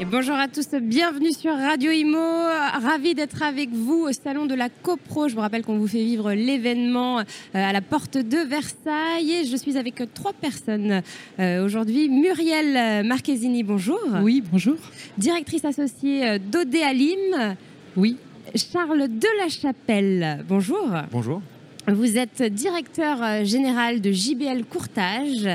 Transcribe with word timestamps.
Et 0.00 0.04
bonjour 0.04 0.34
à 0.34 0.48
tous, 0.48 0.70
bienvenue 0.82 1.32
sur 1.32 1.52
Radio 1.52 1.92
Imo. 1.92 2.18
Ravi 2.18 3.14
d'être 3.14 3.44
avec 3.44 3.70
vous 3.70 4.08
au 4.08 4.12
salon 4.12 4.44
de 4.44 4.54
la 4.54 4.68
CoPro. 4.68 5.28
Je 5.28 5.36
vous 5.36 5.40
rappelle 5.40 5.62
qu'on 5.62 5.78
vous 5.78 5.86
fait 5.86 6.02
vivre 6.02 6.32
l'événement 6.32 7.20
euh, 7.20 7.22
à 7.52 7.72
la 7.72 7.80
porte 7.80 8.18
de 8.18 8.38
Versailles. 8.38 9.30
Et 9.30 9.44
je 9.44 9.56
suis 9.56 9.78
avec 9.78 10.02
trois 10.12 10.32
personnes 10.32 11.00
euh, 11.38 11.64
aujourd'hui. 11.64 12.08
Muriel 12.08 13.06
Marchesini, 13.06 13.62
bonjour. 13.62 14.00
Oui, 14.20 14.42
bonjour. 14.50 14.74
Directrice 15.16 15.64
associée 15.64 16.26
euh, 16.26 16.38
d'Odéalim. 16.40 17.54
Oui. 17.96 18.16
Charles 18.56 19.06
Delachapelle, 19.08 20.44
bonjour. 20.48 20.88
Bonjour. 21.12 21.40
Vous 21.86 22.18
êtes 22.18 22.42
directeur 22.42 23.44
général 23.44 24.00
de 24.00 24.10
JBL 24.10 24.64
Courtage. 24.64 25.48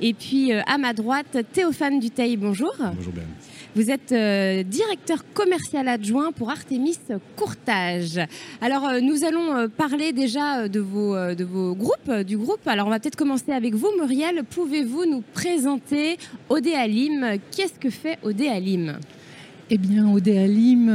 Et 0.00 0.14
puis 0.14 0.52
à 0.52 0.78
ma 0.78 0.94
droite, 0.94 1.36
Théophane 1.52 2.00
Duteil, 2.00 2.38
bonjour. 2.38 2.72
Bonjour 2.78 3.12
Ben. 3.12 3.26
Vous 3.74 3.90
êtes 3.90 4.12
euh, 4.12 4.62
directeur 4.64 5.24
commercial 5.32 5.88
adjoint 5.88 6.30
pour 6.30 6.50
Artemis 6.50 6.98
Courtage. 7.36 8.20
Alors, 8.60 8.86
euh, 8.86 9.00
nous 9.00 9.24
allons 9.24 9.56
euh, 9.56 9.68
parler 9.68 10.12
déjà 10.12 10.68
de 10.68 10.78
vos, 10.78 11.16
de 11.34 11.44
vos 11.44 11.74
groupes, 11.74 12.10
du 12.26 12.36
groupe. 12.36 12.66
Alors, 12.66 12.86
on 12.86 12.90
va 12.90 13.00
peut-être 13.00 13.16
commencer 13.16 13.50
avec 13.50 13.74
vous, 13.74 13.88
Muriel. 13.98 14.44
Pouvez-vous 14.44 15.06
nous 15.06 15.22
présenter 15.32 16.18
Odéalim? 16.50 17.38
Qu'est-ce 17.50 17.78
que 17.78 17.88
fait 17.88 18.18
Odéalim? 18.22 18.98
Eh 19.70 19.78
bien, 19.78 20.12
Odéalim 20.12 20.90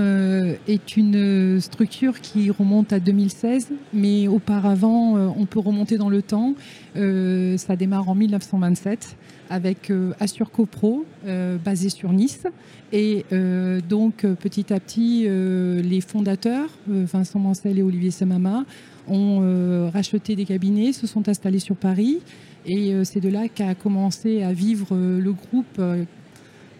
est 0.68 0.98
une 0.98 1.60
structure 1.60 2.21
qui 2.21 2.51
remonte 2.51 2.93
à 2.93 2.99
2016, 2.99 3.70
mais 3.93 4.27
auparavant, 4.27 5.15
on 5.35 5.46
peut 5.46 5.60
remonter 5.60 5.98
dans 5.98 6.10
le 6.10 6.21
temps. 6.21 6.54
ça 6.93 7.76
démarre 7.76 8.10
en 8.10 8.15
1927 8.15 9.18
avec 9.49 9.90
euh, 9.90 10.13
Assure 10.20 10.51
CoPro, 10.51 11.05
euh, 11.26 11.57
basé 11.57 11.90
sur 11.90 12.12
Nice. 12.12 12.43
Et 12.91 13.26
euh, 13.32 13.82
donc, 13.88 14.26
petit 14.40 14.73
à 14.73 14.79
petit, 14.79 15.27
les 15.27 16.01
fondateurs, 16.01 16.70
Vincent 16.88 17.40
Mancel 17.40 17.77
et 17.77 17.84
Olivier 17.84 18.12
Semama, 18.12 18.65
ont 19.07 19.90
racheté 19.93 20.35
des 20.35 20.45
cabinets, 20.45 20.91
se 20.93 21.07
sont 21.07 21.27
installés 21.29 21.60
sur 21.60 21.76
Paris. 21.76 22.20
Et 22.65 22.93
c'est 23.04 23.21
de 23.21 23.29
là 23.29 23.48
qu'a 23.48 23.76
commencé 23.76 24.43
à 24.43 24.51
vivre 24.51 24.95
le 24.95 25.32
groupe 25.32 25.82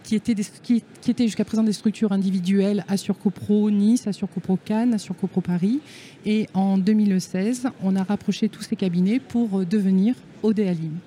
qui 0.08 1.10
était 1.10 1.24
jusqu'à 1.24 1.44
présent 1.44 1.62
des 1.62 1.72
structures 1.72 2.12
individuelles 2.12 2.84
Assure 2.88 3.18
CoPro 3.18 3.70
Nice, 3.70 4.06
Assure 4.06 4.28
CoPro 4.30 4.58
Cannes, 4.64 4.96
CoPro 5.20 5.40
Paris. 5.42 5.80
Et 6.24 6.46
en 6.54 6.78
2016, 6.78 7.68
on 7.82 7.94
a 7.94 8.02
rapproché 8.02 8.48
tous 8.48 8.62
ces 8.62 8.76
cabinets 8.76 9.20
pour 9.20 9.66
devenir 9.66 10.14
Odéalim. 10.42 10.98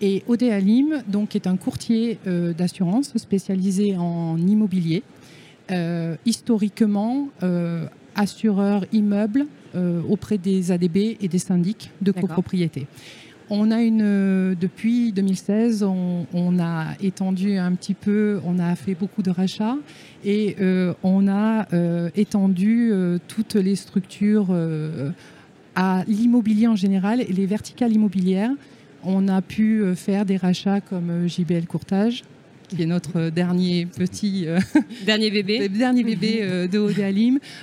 Et 0.00 0.22
Odéalim, 0.26 1.02
donc, 1.06 1.36
est 1.36 1.46
un 1.46 1.56
courtier 1.56 2.18
euh, 2.26 2.52
d'assurance 2.52 3.16
spécialisé 3.16 3.96
en 3.96 4.36
immobilier, 4.38 5.02
euh, 5.70 6.16
historiquement 6.26 7.28
euh, 7.42 7.86
assureur 8.14 8.84
immeuble 8.92 9.46
auprès 10.08 10.38
des 10.38 10.70
ADB 10.70 11.16
et 11.20 11.26
des 11.26 11.40
syndics 11.40 11.90
de 12.00 12.12
copropriété. 12.12 12.86
On 13.50 13.70
a 13.70 13.82
une, 13.82 14.54
depuis 14.54 15.12
2016, 15.12 15.82
on, 15.82 16.58
a 16.58 16.86
étendu 17.02 17.58
un 17.58 17.72
petit 17.74 17.94
peu, 17.94 18.40
on 18.44 18.58
a 18.58 18.74
fait 18.74 18.94
beaucoup 18.94 19.22
de 19.22 19.30
rachats 19.30 19.76
et 20.24 20.56
on 21.02 21.28
a 21.28 21.66
étendu 22.16 22.90
toutes 23.28 23.56
les 23.56 23.76
structures 23.76 24.46
à 25.74 26.04
l'immobilier 26.06 26.66
en 26.66 26.76
général 26.76 27.20
et 27.20 27.32
les 27.32 27.46
verticales 27.46 27.92
immobilières. 27.92 28.50
On 29.04 29.28
a 29.28 29.42
pu 29.42 29.82
euh, 29.82 29.94
faire 29.94 30.24
des 30.24 30.36
rachats 30.36 30.80
comme 30.80 31.10
euh, 31.10 31.28
JBL 31.28 31.66
Courtage, 31.66 32.22
qui 32.68 32.82
est 32.82 32.86
notre 32.86 33.30
dernier 33.30 33.86
petit 33.86 34.46
euh, 34.46 34.58
dernier 35.06 35.30
bébé 35.30 35.68
dernier 35.68 36.02
bébé 36.02 36.68
de 36.70 36.78
Haut 36.78 36.90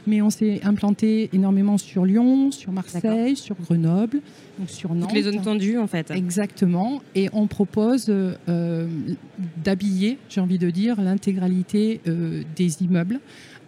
mais 0.08 0.22
on 0.22 0.30
s'est 0.30 0.62
implanté 0.64 1.30
énormément 1.34 1.78
sur 1.78 2.06
Lyon, 2.06 2.52
sur 2.52 2.72
Marseille, 2.72 3.36
sur 3.36 3.56
Grenoble, 3.56 4.22
donc 4.60 4.70
sur 4.70 4.94
Nantes. 4.94 5.10
Toutes 5.10 5.18
les 5.18 5.24
zones 5.24 5.42
tendues 5.42 5.78
en 5.78 5.88
fait. 5.88 6.12
Exactement, 6.12 7.02
et 7.16 7.30
on 7.34 7.48
propose 7.48 8.12
d'habiller, 9.64 10.18
j'ai 10.30 10.42
envie 10.42 10.60
de 10.60 10.70
dire, 10.70 11.02
l'intégralité 11.02 12.02
des 12.56 12.84
immeubles 12.84 13.20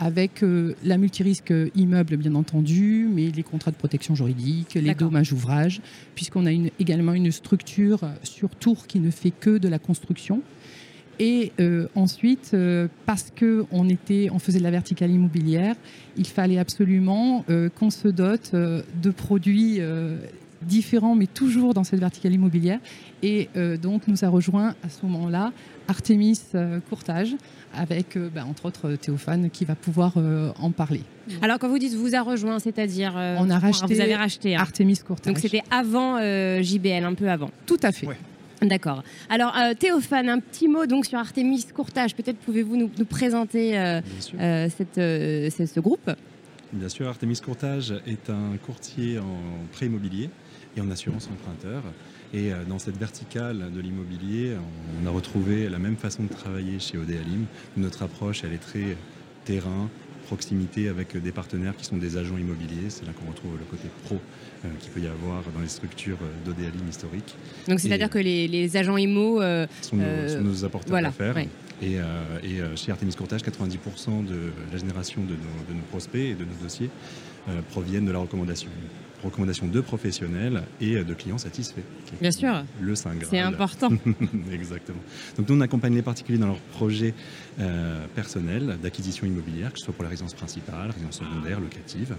avec 0.04 0.44
euh, 0.44 0.76
la 0.84 0.98
multirisque 0.98 1.54
immeuble, 1.76 2.18
bien 2.18 2.36
entendu, 2.36 3.08
mais 3.10 3.30
les 3.30 3.44
contrats 3.44 3.72
de 3.72 3.78
protection 3.78 4.16
juridique, 4.16 4.74
les 4.74 4.96
dommages 4.96 5.32
ouvrages, 5.32 5.82
puisqu'on 6.16 6.46
a 6.46 6.52
également 6.52 7.14
une 7.14 7.32
structure 7.32 8.02
sur 8.24 8.50
Tours 8.50 8.88
qui 8.88 9.00
ne 9.00 9.12
fait 9.12 9.32
que 9.32 9.58
de 9.58 9.68
la 9.68 9.80
construction. 9.80 10.42
Et 11.20 11.52
euh, 11.60 11.88
ensuite, 11.96 12.52
euh, 12.54 12.88
parce 13.06 13.32
qu'on 13.38 13.66
on 13.72 14.40
faisait 14.40 14.60
de 14.60 14.64
la 14.64 14.72
verticale 14.72 15.12
immobilière, 15.12 15.76
il 16.18 16.28
fallait 16.28 16.60
absolument 16.60 17.46
qu'on 17.78 17.90
se 17.90 18.08
dote 18.08 18.54
de 18.54 19.10
produits 19.10 19.80
différents, 20.62 21.16
mais 21.16 21.26
toujours 21.28 21.74
dans 21.74 21.84
cette 21.84 22.00
verticale 22.00 22.34
immobilière. 22.34 22.80
Et 23.24 23.50
donc, 23.82 24.08
nous 24.08 24.24
a 24.24 24.30
rejoint 24.30 24.76
à 24.84 24.90
ce 24.90 25.06
moment-là 25.06 25.52
Artemis 25.88 26.40
Courtage, 26.88 27.36
avec, 27.76 28.16
euh, 28.16 28.30
bah, 28.34 28.46
entre 28.48 28.66
autres, 28.66 28.96
Théophane 28.96 29.50
qui 29.50 29.66
va 29.66 29.76
pouvoir 29.76 30.14
euh, 30.18 30.52
en 30.60 30.72
parler. 30.72 31.02
Alors, 31.42 31.60
quand 31.60 31.70
vous 31.70 31.80
dites 31.80 31.94
vous 31.94 32.16
a 32.16 32.22
rejoint, 32.22 32.60
c'est-à-dire. 32.60 33.14
Euh, 33.18 33.38
On 33.40 33.50
a 33.50 33.60
racheté. 33.60 33.94
Vous 33.94 34.02
avez 34.02 34.16
racheté. 34.16 34.56
Hein. 34.56 34.62
Artemis 34.62 34.98
Courtage. 34.98 35.34
Donc, 35.34 35.42
c'était 35.42 35.64
avant 35.72 36.18
JBL, 36.62 37.04
un 37.04 37.14
peu 37.14 37.30
avant. 37.30 37.50
Tout 37.66 37.80
à 37.82 37.92
fait. 37.92 38.08
D'accord. 38.64 39.04
Alors, 39.30 39.56
Théophane, 39.78 40.30
un 40.30 40.40
petit 40.40 40.68
mot 40.68 40.86
donc 40.86 41.06
sur 41.06 41.20
Artemis 41.20 41.66
Courtage. 41.74 42.16
Peut-être 42.16 42.38
pouvez-vous 42.38 42.78
nous, 42.78 43.06
présenter 43.06 43.72
cette, 44.32 44.96
ce 44.96 45.80
groupe? 45.80 46.10
Bien 46.74 46.90
sûr, 46.90 47.08
Artemis 47.08 47.40
Courtage 47.40 47.94
est 48.08 48.32
un 48.32 48.58
courtier 48.66 49.20
en 49.20 49.38
prêt 49.72 49.86
immobilier 49.86 50.30
et 50.76 50.82
en 50.82 50.90
assurance 50.90 51.30
emprunteur. 51.32 51.84
Et 52.34 52.52
euh, 52.52 52.64
dans 52.68 52.80
cette 52.80 52.98
verticale 52.98 53.72
de 53.72 53.80
l'immobilier, 53.80 54.56
on 55.02 55.08
a 55.08 55.12
retrouvé 55.12 55.70
la 55.70 55.78
même 55.78 55.98
façon 55.98 56.24
de 56.24 56.30
travailler 56.30 56.80
chez 56.80 56.98
Odéalim. 56.98 57.46
Notre 57.78 58.02
approche, 58.02 58.44
elle 58.44 58.54
est 58.54 58.58
très 58.58 58.98
terrain, 59.46 59.90
proximité 60.26 60.90
avec 60.90 61.16
des 61.18 61.32
partenaires 61.32 61.76
qui 61.76 61.86
sont 61.86 61.98
des 61.98 62.18
agents 62.18 62.38
immobiliers. 62.38 62.90
C'est 62.90 63.06
là 63.06 63.12
qu'on 63.14 63.30
retrouve 63.30 63.54
le 63.58 63.66
côté 63.66 63.88
pro 64.06 64.16
euh, 64.16 64.70
qu'il 64.80 64.92
peut 64.92 65.02
y 65.02 65.08
avoir 65.08 65.44
dans 65.54 65.62
les 65.62 65.68
structures 65.68 66.18
euh, 66.22 66.46
d'Odéalim 66.46 66.88
historiques. 66.90 67.36
Donc 67.68 67.80
c'est-à-dire 67.80 68.10
que 68.10 68.20
les, 68.20 68.78
agents 68.78 68.98
IMO 68.98 69.42
sont, 69.82 69.98
nos, 69.98 70.66
apporteurs 70.66 71.02
d'affaires. 71.02 71.38
Et, 71.82 71.98
chez 72.76 72.92
Artemis 72.92 73.14
Courtage, 73.14 73.42
90% 73.42 74.26
de 74.26 74.52
la 74.72 74.78
génération 74.78 75.22
de 75.22 75.34
nos, 75.74 75.82
prospects 75.92 76.22
et 76.22 76.34
de 76.34 76.46
nos 76.46 76.64
dossiers 76.64 76.90
proviennent 77.72 78.06
de 78.06 78.12
la 78.12 78.20
recommandation 78.20 78.70
recommandations 79.24 79.68
de 79.68 79.82
professionnels 79.82 80.64
et 80.82 81.04
de 81.04 81.14
clients 81.14 81.38
satisfaits. 81.38 81.82
Bien 82.22 82.32
sûr. 82.32 82.64
Le 82.82 82.96
Saint 82.96 83.12
C'est 83.30 83.40
important. 83.40 83.90
Exactement. 84.52 85.00
Donc 85.38 85.50
nous, 85.50 85.58
on 85.58 85.62
accompagne 85.62 85.96
les 85.96 86.02
particuliers 86.02 86.38
dans 86.38 86.48
leurs 86.48 86.58
projets 86.58 87.14
euh, 87.60 88.06
personnels 88.16 88.78
d'acquisition 88.82 89.26
immobilière, 89.26 89.74
que 89.74 89.80
ce 89.80 89.86
soit 89.86 89.94
pour 89.94 90.04
la 90.04 90.10
résidence 90.10 90.34
principale, 90.34 90.92
résidence 90.92 91.20
secondaire, 91.20 91.60
locative, 91.60 92.16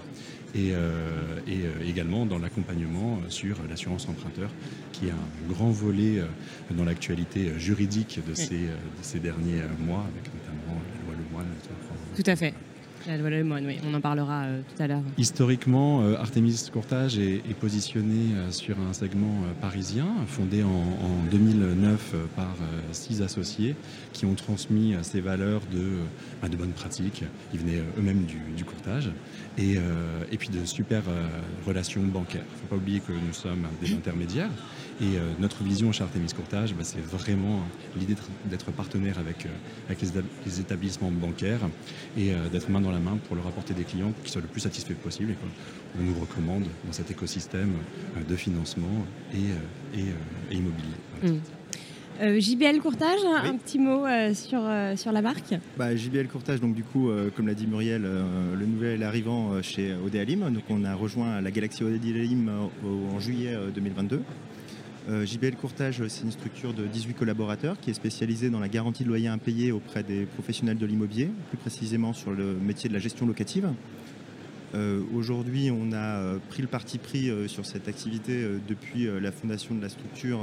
et, 0.54 0.70
euh, 0.72 1.41
et 1.47 1.62
euh, 1.64 1.88
également 1.88 2.26
dans 2.26 2.38
l'accompagnement 2.38 3.19
sur 3.28 3.56
l'assurance 3.69 4.09
emprunteur, 4.09 4.50
qui 4.93 5.09
est 5.09 5.10
un 5.10 5.53
grand 5.53 5.70
volet 5.70 6.22
dans 6.70 6.84
l'actualité 6.84 7.53
juridique 7.59 8.20
de, 8.26 8.34
ces, 8.34 8.59
de 8.59 9.03
ces 9.03 9.19
derniers 9.19 9.62
mois, 9.81 10.06
avec 10.12 10.32
notamment 10.34 10.81
la 10.99 11.12
loi 11.12 11.25
Lemoine. 11.28 11.46
Tout 12.17 12.31
à 12.31 12.37
fait. 12.37 12.55
La 13.06 13.18
loi 13.18 13.28
oui, 13.28 13.78
on 13.86 13.92
en 13.92 14.00
parlera 14.00 14.44
euh, 14.44 14.60
tout 14.74 14.82
à 14.82 14.86
l'heure. 14.86 15.02
Historiquement, 15.18 16.00
euh, 16.00 16.16
Artemis 16.16 16.68
Courtage 16.72 17.18
est, 17.18 17.42
positionné 17.60 18.34
euh, 18.34 18.50
sur 18.50 18.76
un 18.80 18.94
segment 18.94 19.42
parisien, 19.60 20.06
fondé 20.26 20.62
en, 20.62 20.70
2009 21.30 22.14
par 22.36 22.54
six 22.92 23.22
associés 23.22 23.74
qui 24.12 24.26
ont 24.26 24.34
transmis 24.34 24.94
ces 25.02 25.20
valeurs 25.20 25.60
de, 25.72 25.98
bah, 26.42 26.48
de 26.48 26.56
bonnes 26.56 26.72
pratiques. 26.72 27.24
Ils 27.52 27.60
venaient 27.60 27.82
eux-mêmes 27.98 28.24
du, 28.24 28.64
courtage 28.64 29.10
et, 29.58 29.78
puis 30.38 30.48
de 30.48 30.64
super 30.64 31.02
relations 31.66 32.02
bancaires. 32.02 32.44
Il 32.44 32.54
ne 32.54 32.60
faut 32.60 32.66
pas 32.68 32.76
oublier 32.76 33.00
que 33.00 33.12
nous 33.12 33.32
sommes 33.32 33.66
des 33.80 33.92
intermédiaires. 33.92 34.50
Et 35.00 35.18
notre 35.40 35.64
vision 35.64 35.90
chez 35.92 36.04
Artemis 36.04 36.32
Courtage, 36.34 36.74
bah, 36.74 36.84
c'est 36.84 37.04
vraiment 37.04 37.60
l'idée 37.96 38.16
d'être 38.46 38.70
partenaire 38.72 39.18
avec, 39.18 39.46
avec 39.88 40.00
les, 40.46 40.60
établissements 40.60 41.10
bancaires 41.10 41.60
et 42.16 42.32
d'être 42.52 42.70
main 42.70 42.80
dans 42.80 42.92
la 42.92 42.94
main 42.99 43.19
pour 43.26 43.37
leur 43.37 43.46
apporter 43.46 43.75
des 43.75 43.85
clients 43.85 44.12
qui 44.25 44.31
soient 44.31 44.43
le 44.43 44.49
plus 44.49 44.61
satisfaits 44.61 44.94
possible 44.94 45.32
et 45.32 45.35
qu'on 45.35 46.02
nous 46.02 46.20
recommande 46.20 46.64
dans 46.85 46.93
cet 46.93 47.11
écosystème 47.11 47.73
euh, 48.17 48.25
de 48.29 48.37
financement 48.37 49.06
et, 49.32 49.37
euh, 49.37 50.00
euh, 50.00 50.55
immobilier. 50.55 50.96
Mm. 51.23 51.38
Euh, 52.20 52.38
JBL 52.38 52.79
Courtage, 52.81 53.19
un 53.25 53.56
petit 53.56 53.79
mot 53.79 54.06
euh, 54.06 54.35
sur, 54.35 54.61
euh, 54.62 54.94
sur 54.94 55.11
la 55.11 55.20
marque? 55.20 55.55
Bah, 55.76 55.96
JBL 55.96 56.29
Courtage, 56.29 56.61
donc 56.61 56.75
du 56.75 56.85
coup, 56.85 57.11
comme 57.35 57.49
l'a 57.49 57.55
dit 57.55 57.67
Muriel, 57.67 58.02
le 58.02 58.67
nouvel 58.67 59.02
arrivant 59.02 59.61
chez 59.62 59.94
Odéalim. 59.94 60.52
Donc 60.52 60.64
on 60.70 60.85
a 60.85 60.94
rejoint 60.94 61.40
la 61.40 61.50
galaxie 61.50 61.82
Odéalim 61.82 62.50
en 62.85 63.19
juillet 63.19 63.56
2022. 63.75 64.23
JBL 65.06 65.56
Courtage, 65.56 66.02
c'est 66.08 66.22
une 66.22 66.32
structure 66.32 66.72
de 66.72 66.86
18 66.86 67.14
collaborateurs 67.14 67.78
qui 67.78 67.90
est 67.90 67.94
spécialisée 67.94 68.48
dans 68.48 68.60
la 68.60 68.68
garantie 68.68 69.04
de 69.04 69.08
loyer 69.08 69.28
impayé 69.28 69.70
auprès 69.70 70.02
des 70.02 70.24
professionnels 70.24 70.78
de 70.78 70.86
l'immobilier, 70.86 71.30
plus 71.50 71.58
précisément 71.58 72.12
sur 72.12 72.32
le 72.32 72.54
métier 72.54 72.88
de 72.88 72.94
la 72.94 73.00
gestion 73.00 73.26
locative. 73.26 73.68
Aujourd'hui, 75.14 75.70
on 75.70 75.92
a 75.92 76.38
pris 76.48 76.62
le 76.62 76.68
parti 76.68 76.98
pris 76.98 77.30
sur 77.46 77.64
cette 77.64 77.86
activité 77.86 78.44
depuis 78.66 79.06
la 79.20 79.30
fondation 79.30 79.74
de 79.74 79.82
la 79.82 79.88
structure 79.88 80.40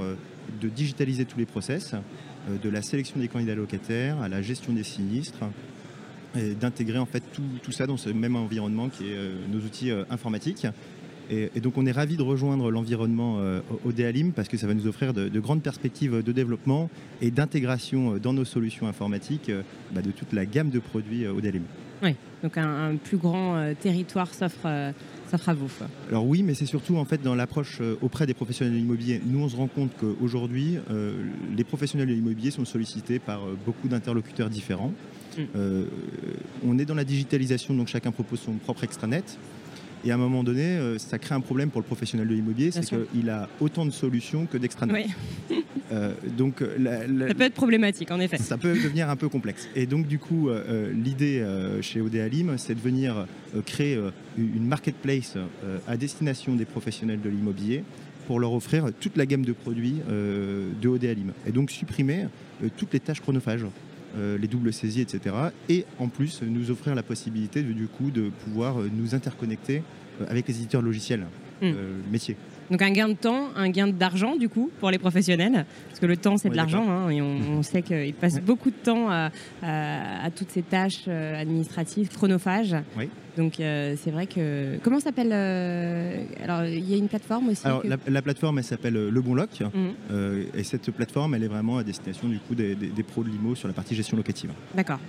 de 0.59 0.69
digitaliser 0.69 1.25
tous 1.25 1.37
les 1.37 1.45
process, 1.45 1.93
euh, 1.93 2.57
de 2.57 2.69
la 2.69 2.81
sélection 2.81 3.19
des 3.19 3.27
candidats 3.27 3.55
locataires 3.55 4.21
à 4.21 4.29
la 4.29 4.41
gestion 4.41 4.73
des 4.73 4.83
sinistres, 4.83 5.43
et 6.35 6.55
d'intégrer 6.55 6.97
en 6.97 7.05
fait 7.05 7.23
tout, 7.61 7.71
ça 7.71 7.87
dans 7.87 7.97
ce 7.97 8.09
même 8.09 8.37
environnement 8.37 8.87
qui 8.87 9.09
est 9.09 9.17
euh, 9.17 9.35
nos 9.51 9.59
outils 9.59 9.91
euh, 9.91 10.03
informatiques. 10.09 10.65
Et, 11.31 11.59
donc 11.61 11.77
on 11.77 11.85
est 11.85 11.91
ravi 11.91 12.17
de 12.17 12.21
rejoindre 12.21 12.69
l'environnement 12.71 13.39
Odéalim 13.85 14.33
parce 14.33 14.49
que 14.49 14.57
ça 14.57 14.67
va 14.67 14.73
nous 14.73 14.85
offrir 14.85 15.13
de, 15.13 15.39
grandes 15.39 15.63
perspectives 15.63 16.21
de 16.21 16.31
développement 16.31 16.89
et 17.21 17.31
d'intégration 17.31 18.17
dans 18.17 18.33
nos 18.33 18.45
solutions 18.45 18.87
informatiques 18.87 19.49
bah, 19.93 20.01
de 20.01 20.11
toute 20.11 20.33
la 20.33 20.45
gamme 20.45 20.69
de 20.69 20.79
produits 20.79 21.25
Odéalim. 21.25 21.63
Oui, 22.03 22.15
donc 22.43 22.57
un, 22.57 22.95
plus 22.97 23.17
grand 23.17 23.73
territoire 23.81 24.33
s'offre 24.33 24.93
fera 25.37 25.53
vous. 25.53 25.69
Alors 26.09 26.25
oui, 26.25 26.43
mais 26.43 26.53
c'est 26.53 26.65
surtout 26.65 26.97
en 26.97 27.05
fait 27.05 27.21
dans 27.21 27.35
l'approche 27.35 27.79
euh, 27.81 27.95
auprès 28.01 28.25
des 28.25 28.33
professionnels 28.33 28.73
de 28.73 28.79
l'immobilier. 28.79 29.21
Nous, 29.25 29.39
on 29.39 29.49
se 29.49 29.55
rend 29.55 29.67
compte 29.67 29.91
qu'aujourd'hui, 29.99 30.77
euh, 30.89 31.13
les 31.55 31.63
professionnels 31.63 32.07
de 32.07 32.13
l'immobilier 32.13 32.51
sont 32.51 32.65
sollicités 32.65 33.19
par 33.19 33.43
euh, 33.43 33.57
beaucoup 33.65 33.87
d'interlocuteurs 33.87 34.49
différents. 34.49 34.93
Mm. 35.37 35.85
on 36.67 36.77
est 36.77 36.83
dans 36.83 36.93
la 36.93 37.05
digitalisation, 37.05 37.73
donc 37.73 37.87
chacun 37.87 38.11
propose 38.11 38.41
son 38.41 38.51
propre 38.55 38.83
extranet. 38.83 39.23
Et 40.03 40.11
à 40.11 40.15
un 40.15 40.17
moment 40.17 40.43
donné, 40.43 40.63
euh, 40.63 40.97
ça 40.97 41.19
crée 41.19 41.35
un 41.35 41.41
problème 41.41 41.69
pour 41.69 41.81
le 41.81 41.85
professionnel 41.85 42.27
de 42.27 42.33
l'immobilier, 42.33 42.71
c'est 42.71 42.85
qu'il 42.85 43.29
a 43.29 43.49
autant 43.59 43.85
de 43.85 43.91
solutions 43.91 44.45
que 44.45 44.57
d'extranet. 44.57 45.07
Oui. 45.49 45.57
Euh, 45.91 46.13
donc, 46.37 46.59
ça 46.59 47.33
peut 47.33 47.43
être 47.43 47.53
problématique, 47.53 48.11
en 48.11 48.19
effet. 48.21 48.37
Ça 48.37 48.57
peut 48.57 48.73
devenir 48.75 49.09
un 49.09 49.17
peu 49.17 49.27
complexe. 49.27 49.67
Et 49.75 49.85
donc, 49.85 50.07
du 50.07 50.19
coup, 50.19 50.47
euh, 50.47 50.89
l'idée 50.93 51.45
chez 51.81 51.99
Odéalim, 51.99 52.57
c'est 52.57 52.75
de 52.75 52.79
venir 52.79 53.27
créer 53.65 53.99
une 54.37 54.65
marketplace 54.65 55.35
à 55.89 55.97
destination 55.97 56.55
des 56.55 56.63
professionnels 56.63 57.19
de 57.19 57.27
l'immobilier 57.27 57.83
pour 58.25 58.39
leur 58.39 58.53
offrir 58.53 58.85
toute 59.01 59.17
la 59.17 59.25
gamme 59.25 59.43
de 59.43 59.51
produits 59.51 59.97
de 60.07 60.87
Odéalim. 60.87 61.33
Et 61.45 61.51
donc, 61.51 61.71
supprimer 61.71 62.27
toutes 62.77 62.93
les 62.93 63.01
tâches 63.01 63.19
chronophages. 63.19 63.65
Euh, 64.17 64.37
les 64.37 64.47
doubles 64.47 64.73
saisies, 64.73 65.01
etc. 65.01 65.33
Et 65.69 65.85
en 65.97 66.09
plus, 66.09 66.41
nous 66.41 66.69
offrir 66.69 66.95
la 66.95 67.03
possibilité 67.03 67.63
de, 67.63 67.71
du 67.71 67.87
coup 67.87 68.11
de 68.11 68.29
pouvoir 68.43 68.81
euh, 68.81 68.89
nous 68.93 69.15
interconnecter 69.15 69.83
euh, 70.19 70.25
avec 70.27 70.49
les 70.49 70.55
éditeurs 70.57 70.81
logiciels 70.81 71.25
hmm. 71.61 71.71
métiers. 72.11 72.35
Donc 72.71 72.81
un 72.81 72.91
gain 72.91 73.09
de 73.09 73.13
temps, 73.13 73.49
un 73.55 73.69
gain 73.69 73.87
d'argent 73.87 74.35
du 74.35 74.49
coup 74.49 74.71
pour 74.79 74.89
les 74.91 74.97
professionnels, 74.97 75.65
parce 75.89 75.99
que 75.99 76.05
le 76.05 76.17
temps 76.17 76.37
c'est 76.37 76.49
de 76.49 76.55
l'argent 76.55 76.89
hein, 76.89 77.09
et 77.09 77.21
on, 77.21 77.61
sait 77.63 77.81
qu'ils 77.81 78.13
passent 78.13 78.41
beaucoup 78.41 78.71
de 78.71 78.75
temps 78.75 79.09
à, 79.09 80.29
toutes 80.35 80.49
ces 80.49 80.63
tâches 80.63 81.07
administratives 81.07 82.09
chronophages. 82.09 82.75
Oui. 82.97 83.09
Donc 83.37 83.59
euh, 83.59 83.95
c'est 84.01 84.11
vrai 84.11 84.27
que 84.27 84.77
comment 84.83 84.99
s'appelle 84.99 85.31
euh, 85.31 86.23
Alors 86.43 86.65
il 86.65 86.89
y 86.89 86.93
a 86.93 86.97
une 86.97 87.07
plateforme 87.07 87.49
aussi. 87.49 87.65
Alors 87.65 87.83
la, 87.85 88.21
plateforme 88.21 88.57
elle 88.57 88.63
s'appelle 88.63 88.97
euh, 88.97 89.09
Le 89.09 89.21
Bon 89.21 89.33
Loc 89.33 89.49
mhm. 89.61 90.45
et 90.55 90.63
cette 90.63 90.91
plateforme 90.91 91.35
elle 91.35 91.43
est 91.43 91.47
vraiment 91.47 91.77
à 91.77 91.83
destination 91.83 92.27
du 92.27 92.39
coup 92.39 92.55
des, 92.55 92.75
pros 93.07 93.23
de 93.23 93.29
l'IMO 93.29 93.55
sur 93.55 93.67
la 93.67 93.73
partie 93.73 93.95
gestion 93.95 94.17
locative. 94.17 94.51
D'accord. 94.75 94.99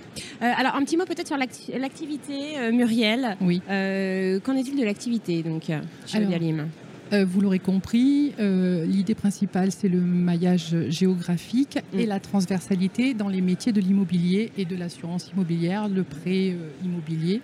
alors 0.41 0.75
un 0.75 0.83
petit 0.83 0.97
mot 0.97 1.05
peut-être 1.05 1.27
sur 1.27 1.37
l'activité 1.37 2.71
Muriel. 2.71 3.37
Oui. 3.41 3.61
Qu'en 3.67 4.55
est-il 4.55 4.79
de 4.79 4.85
l'activité 4.85 5.43
donc 5.43 5.71
chez 6.05 6.19
Vialim 6.19 6.67
vous 7.13 7.41
l'aurez 7.41 7.59
compris, 7.59 8.33
l'idée 8.39 9.15
principale, 9.15 9.71
c'est 9.71 9.87
le 9.87 10.01
maillage 10.01 10.75
géographique 10.89 11.77
et 11.93 12.05
mm. 12.05 12.09
la 12.09 12.19
transversalité 12.19 13.13
dans 13.13 13.27
les 13.27 13.41
métiers 13.41 13.71
de 13.71 13.79
l'immobilier 13.79 14.51
et 14.57 14.65
de 14.65 14.75
l'assurance 14.75 15.29
immobilière, 15.31 15.87
le 15.89 16.03
prêt 16.03 16.55
immobilier. 16.83 17.41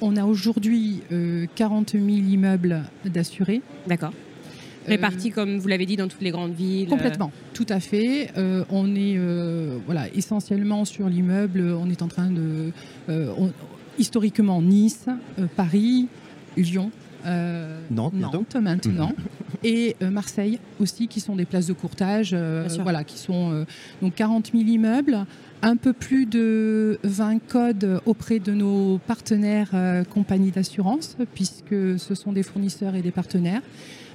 On 0.00 0.16
a 0.16 0.24
aujourd'hui 0.24 1.00
40 1.54 1.94
euh, 1.94 1.98
000 1.98 2.08
immeubles 2.08 2.82
d'assurés. 3.04 3.62
D'accord. 3.86 4.12
Répartis, 4.86 5.30
euh, 5.30 5.34
comme 5.34 5.58
vous 5.58 5.68
l'avez 5.68 5.86
dit, 5.86 5.96
dans 5.96 6.08
toutes 6.08 6.20
les 6.20 6.30
grandes 6.30 6.54
villes. 6.54 6.88
Complètement, 6.88 7.32
tout 7.54 7.66
à 7.68 7.80
fait. 7.80 8.30
Euh, 8.36 8.64
on 8.70 8.94
est 8.94 9.18
voilà, 9.86 10.08
essentiellement 10.14 10.84
sur 10.84 11.08
l'immeuble. 11.08 11.62
On 11.62 11.88
est 11.88 12.02
en 12.02 12.08
train 12.08 12.30
de. 12.30 12.70
historiquement, 13.98 14.60
Nice, 14.60 15.06
Paris, 15.56 16.08
Lyon. 16.56 16.90
Nantes, 17.90 18.14
Nantes 18.14 18.56
maintenant. 18.56 19.12
et 19.64 19.96
Marseille 20.00 20.58
aussi, 20.80 21.08
qui 21.08 21.20
sont 21.20 21.36
des 21.36 21.46
places 21.46 21.66
de 21.66 21.72
courtage. 21.72 22.34
voilà, 22.82 23.04
qui 23.04 23.18
sont 23.18 23.64
donc 24.02 24.14
40 24.14 24.50
000 24.52 24.64
immeubles 24.64 25.26
un 25.64 25.76
peu 25.76 25.94
plus 25.94 26.26
de 26.26 26.98
20 27.04 27.38
codes 27.38 28.00
auprès 28.04 28.38
de 28.38 28.52
nos 28.52 28.98
partenaires 28.98 29.70
euh, 29.72 30.04
compagnies 30.04 30.50
d'assurance, 30.50 31.16
puisque 31.34 31.98
ce 31.98 32.14
sont 32.14 32.32
des 32.32 32.42
fournisseurs 32.42 32.94
et 32.94 33.00
des 33.00 33.10
partenaires. 33.10 33.62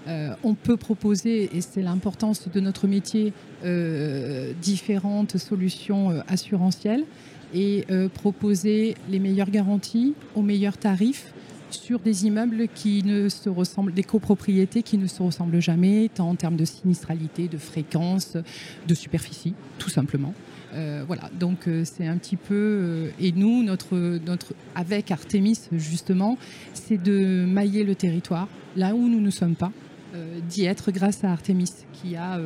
Euh, 0.07 0.29
on 0.43 0.53
peut 0.53 0.77
proposer, 0.77 1.49
et 1.57 1.61
c'est 1.61 1.81
l'importance 1.81 2.47
de 2.47 2.59
notre 2.59 2.87
métier, 2.87 3.33
euh, 3.65 4.53
différentes 4.61 5.37
solutions 5.37 6.21
assurantielles 6.27 7.03
et 7.51 7.83
proposer 8.13 8.93
les 9.09 9.17
meilleures 9.17 9.49
garanties 9.49 10.13
aux 10.35 10.43
meilleurs 10.43 10.77
tarifs 10.77 11.33
sur 11.69 11.99
des 11.99 12.25
immeubles 12.25 12.67
qui 12.73 13.03
ne 13.03 13.29
se 13.29 13.49
ressemblent, 13.49 13.93
des 13.93 14.03
copropriétés 14.03 14.83
qui 14.83 14.97
ne 14.97 15.07
se 15.07 15.21
ressemblent 15.21 15.61
jamais, 15.61 16.09
tant 16.13 16.29
en 16.29 16.35
termes 16.35 16.55
de 16.55 16.65
sinistralité, 16.65 17.47
de 17.47 17.57
fréquence, 17.57 18.37
de 18.87 18.93
superficie, 18.93 19.53
tout 19.77 19.89
simplement. 19.89 20.33
Euh, 20.73 21.03
voilà, 21.05 21.29
donc 21.39 21.67
euh, 21.67 21.83
c'est 21.83 22.05
un 22.05 22.17
petit 22.17 22.35
peu. 22.35 22.53
Euh, 22.55 23.09
et 23.19 23.31
nous, 23.31 23.63
notre, 23.63 23.97
notre, 24.25 24.53
avec 24.75 25.11
Artemis, 25.11 25.59
justement, 25.71 26.37
c'est 26.73 27.01
de 27.01 27.45
mailler 27.45 27.83
le 27.83 27.95
territoire 27.95 28.47
là 28.75 28.93
où 28.93 29.07
nous 29.07 29.19
ne 29.19 29.31
sommes 29.31 29.55
pas, 29.55 29.71
d'y 30.47 30.65
être 30.65 30.91
grâce 30.91 31.23
à 31.23 31.31
Artemis, 31.31 31.71
qui 31.93 32.15
a 32.15 32.39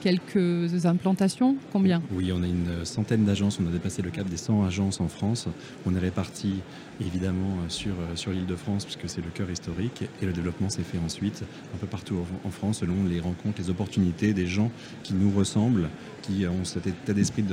quelques 0.00 0.86
implantations 0.86 1.56
Combien? 1.72 2.02
Oui, 2.12 2.30
on 2.32 2.42
a 2.42 2.46
une 2.46 2.84
centaine 2.84 3.24
d'agences. 3.24 3.58
On 3.62 3.66
a 3.66 3.70
dépassé 3.70 4.02
le 4.02 4.10
cap 4.10 4.28
des 4.28 4.36
100 4.36 4.64
agences 4.64 5.00
en 5.00 5.08
France. 5.08 5.48
On 5.86 5.94
est 5.94 5.98
répartis 5.98 6.60
évidemment 7.00 7.56
sur, 7.68 7.94
sur 8.14 8.32
l'île 8.32 8.46
de 8.46 8.56
France, 8.56 8.84
puisque 8.84 9.08
c'est 9.08 9.24
le 9.24 9.30
cœur 9.30 9.50
historique. 9.50 10.04
Et 10.20 10.26
le 10.26 10.32
développement 10.32 10.68
s'est 10.68 10.82
fait 10.82 10.98
ensuite 10.98 11.44
un 11.74 11.78
peu 11.78 11.86
partout 11.86 12.16
en 12.44 12.50
France, 12.50 12.78
selon 12.78 13.04
les 13.04 13.20
rencontres, 13.20 13.58
les 13.58 13.70
opportunités 13.70 14.32
des 14.32 14.46
gens 14.46 14.70
qui 15.02 15.14
nous 15.14 15.30
ressemblent 15.30 15.88
qui 16.28 16.46
ont 16.46 16.64
cet 16.64 16.86
état 16.86 17.12
d'esprit 17.12 17.44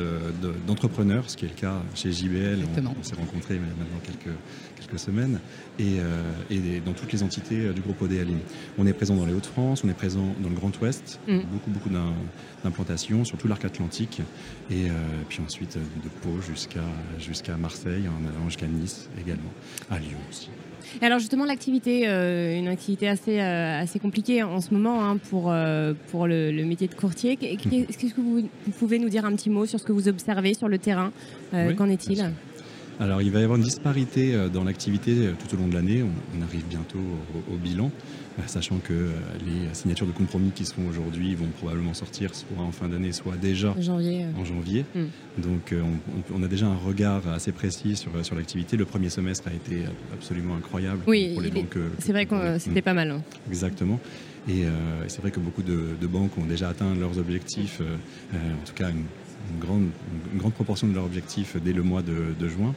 d'entrepreneur, 0.68 1.30
ce 1.30 1.38
qui 1.38 1.46
est 1.46 1.50
le 1.50 1.54
cas 1.54 1.82
chez 1.94 2.12
JBL. 2.12 2.60
On, 2.78 3.04
s'est 3.04 3.16
rencontrés 3.16 3.56
maintenant 3.56 4.00
quelques, 4.04 4.36
quelques 4.80 5.00
semaines, 5.00 5.40
et, 5.80 6.00
euh, 6.00 6.80
dans 6.86 6.94
toutes 6.94 7.12
les 7.14 7.24
entités 7.24 7.68
euh, 7.68 7.74
du 7.74 7.82
groupe 7.82 8.02
ODALIM. 8.02 8.40
On 8.78 8.86
est 8.86 8.94
présent 8.94 9.16
dans 9.16 9.26
les 9.26 9.34
Hauts-de-France, 9.34 9.84
on 9.84 9.90
est 9.90 9.94
présent 9.94 10.36
dans 10.42 10.50
le 10.50 10.56
Grand 10.56 10.78
Ouest, 10.82 11.20
mm. 11.28 11.40
beaucoup, 11.52 11.72
beaucoup 11.72 11.90
d'implantations 12.64 13.24
sur 13.24 13.38
tout 13.38 13.48
l'arc 13.48 13.64
atlantique, 13.64 14.22
et 14.70 14.90
euh, 14.90 14.94
puis 15.30 15.40
ensuite 15.46 15.78
de 15.78 16.10
Pau 16.22 16.42
jusqu'à 16.42 16.84
jusqu'à 17.20 17.58
Marseille, 17.58 18.08
en 18.08 18.28
allant 18.28 18.46
jusqu'à 18.46 18.68
Nice 18.68 19.10
également, 19.20 19.35
à 19.90 20.00
Lyon 20.00 20.20
aussi. 20.30 20.50
Alors 21.02 21.20
justement, 21.20 21.46
l'activité, 21.46 22.08
euh, 22.08 22.58
une 22.58 22.68
activité 22.68 23.08
assez, 23.08 23.40
euh, 23.40 23.82
assez 23.82 24.00
compliquée 24.00 24.44
en 24.44 24.62
ce 24.62 24.74
moment 24.74 25.04
hein, 25.04 25.18
pour, 25.18 25.52
euh, 25.52 25.94
pour 26.12 26.28
le, 26.28 26.52
métier 26.66 26.88
de 26.88 26.96
courtier. 26.96 27.38
Est-ce 27.42 28.14
que 28.14 28.22
vous, 28.22 28.48
pouvez 28.78 29.00
nous 29.00 29.10
dire 29.10 29.26
un 29.26 29.36
petit 29.36 29.50
mot 29.50 29.66
sur 29.66 29.80
ce 29.80 29.84
que 29.84 29.92
vous 29.92 30.08
observez 30.08 30.54
sur 30.54 30.68
le 30.68 30.78
terrain 30.78 31.12
Qu'en 31.52 31.90
est-il? 31.90 32.32
Alors 33.00 33.22
il 33.22 33.32
va 33.32 33.40
y 33.40 33.44
avoir 33.44 33.58
une 33.58 33.64
disparité 33.64 34.36
dans 34.54 34.64
l'activité 34.64 35.32
tout 35.40 35.56
au 35.56 35.60
long 35.60 35.68
de 35.68 35.74
l'année. 35.74 36.04
On, 36.04 36.42
arrive 36.42 36.66
bientôt 36.68 37.00
au 37.52 37.58
bilan. 37.58 37.92
Euh, 38.38 38.42
sachant 38.48 38.80
que 38.80 38.94
euh, 38.94 39.12
les 39.46 39.74
signatures 39.74 40.08
de 40.08 40.12
compromis 40.12 40.52
qui 40.52 40.66
se 40.66 40.74
font 40.74 40.86
aujourd'hui 40.90 41.36
vont 41.36 41.48
probablement 41.58 41.94
sortir 41.94 42.36
soit 42.36 42.62
en 42.62 42.72
fin 42.72 42.90
d'année, 42.90 43.14
soit 43.14 43.38
déjà 43.38 43.72
en 43.72 43.82
janvier. 43.82 44.26
En 44.38 44.44
janvier. 44.44 44.84
Hmm. 44.94 45.06
Donc 45.38 45.72
euh, 45.72 45.82
on, 46.34 46.44
a 46.44 46.48
déjà 46.48 46.66
un 46.66 46.76
regard 46.76 47.28
assez 47.30 47.54
précis 47.54 47.96
sur, 47.96 48.12
sur 48.26 48.36
l'activité. 48.36 48.76
Le 48.76 48.86
premier 48.86 49.10
semestre 49.10 49.48
a 49.48 49.54
été 49.54 49.84
absolument 50.14 50.56
incroyable 50.56 51.02
oui, 51.08 51.32
pour 51.34 51.44
les 51.44 51.52
banques. 51.52 51.78
C'est 52.00 52.12
vrai 52.12 52.26
que 52.26 52.60
c'était 52.60 52.82
pas 52.82 52.94
mal. 52.94 53.12
Hein. 53.12 53.22
Exactement. 53.48 54.00
Et 54.48 54.66
c'est 55.08 55.22
vrai 55.22 55.32
que 55.32 55.40
beaucoup 55.40 55.64
de, 55.64 56.06
banques 56.06 56.38
ont 56.38 56.46
déjà 56.46 56.70
atteint 56.70 56.94
leurs 56.94 57.18
objectifs, 57.18 57.82
en 58.32 58.64
tout 58.64 58.74
cas 58.76 58.92
une 58.92 59.06
une 59.54 59.60
grande, 59.60 59.90
une 60.34 60.40
grande 60.40 60.54
proportion 60.54 60.88
de 60.88 60.94
leur 60.94 61.06
objectif 61.06 61.58
dès 61.64 61.74
le 61.74 61.84
mois 61.84 62.02
de, 62.02 62.48
juin. 62.48 62.74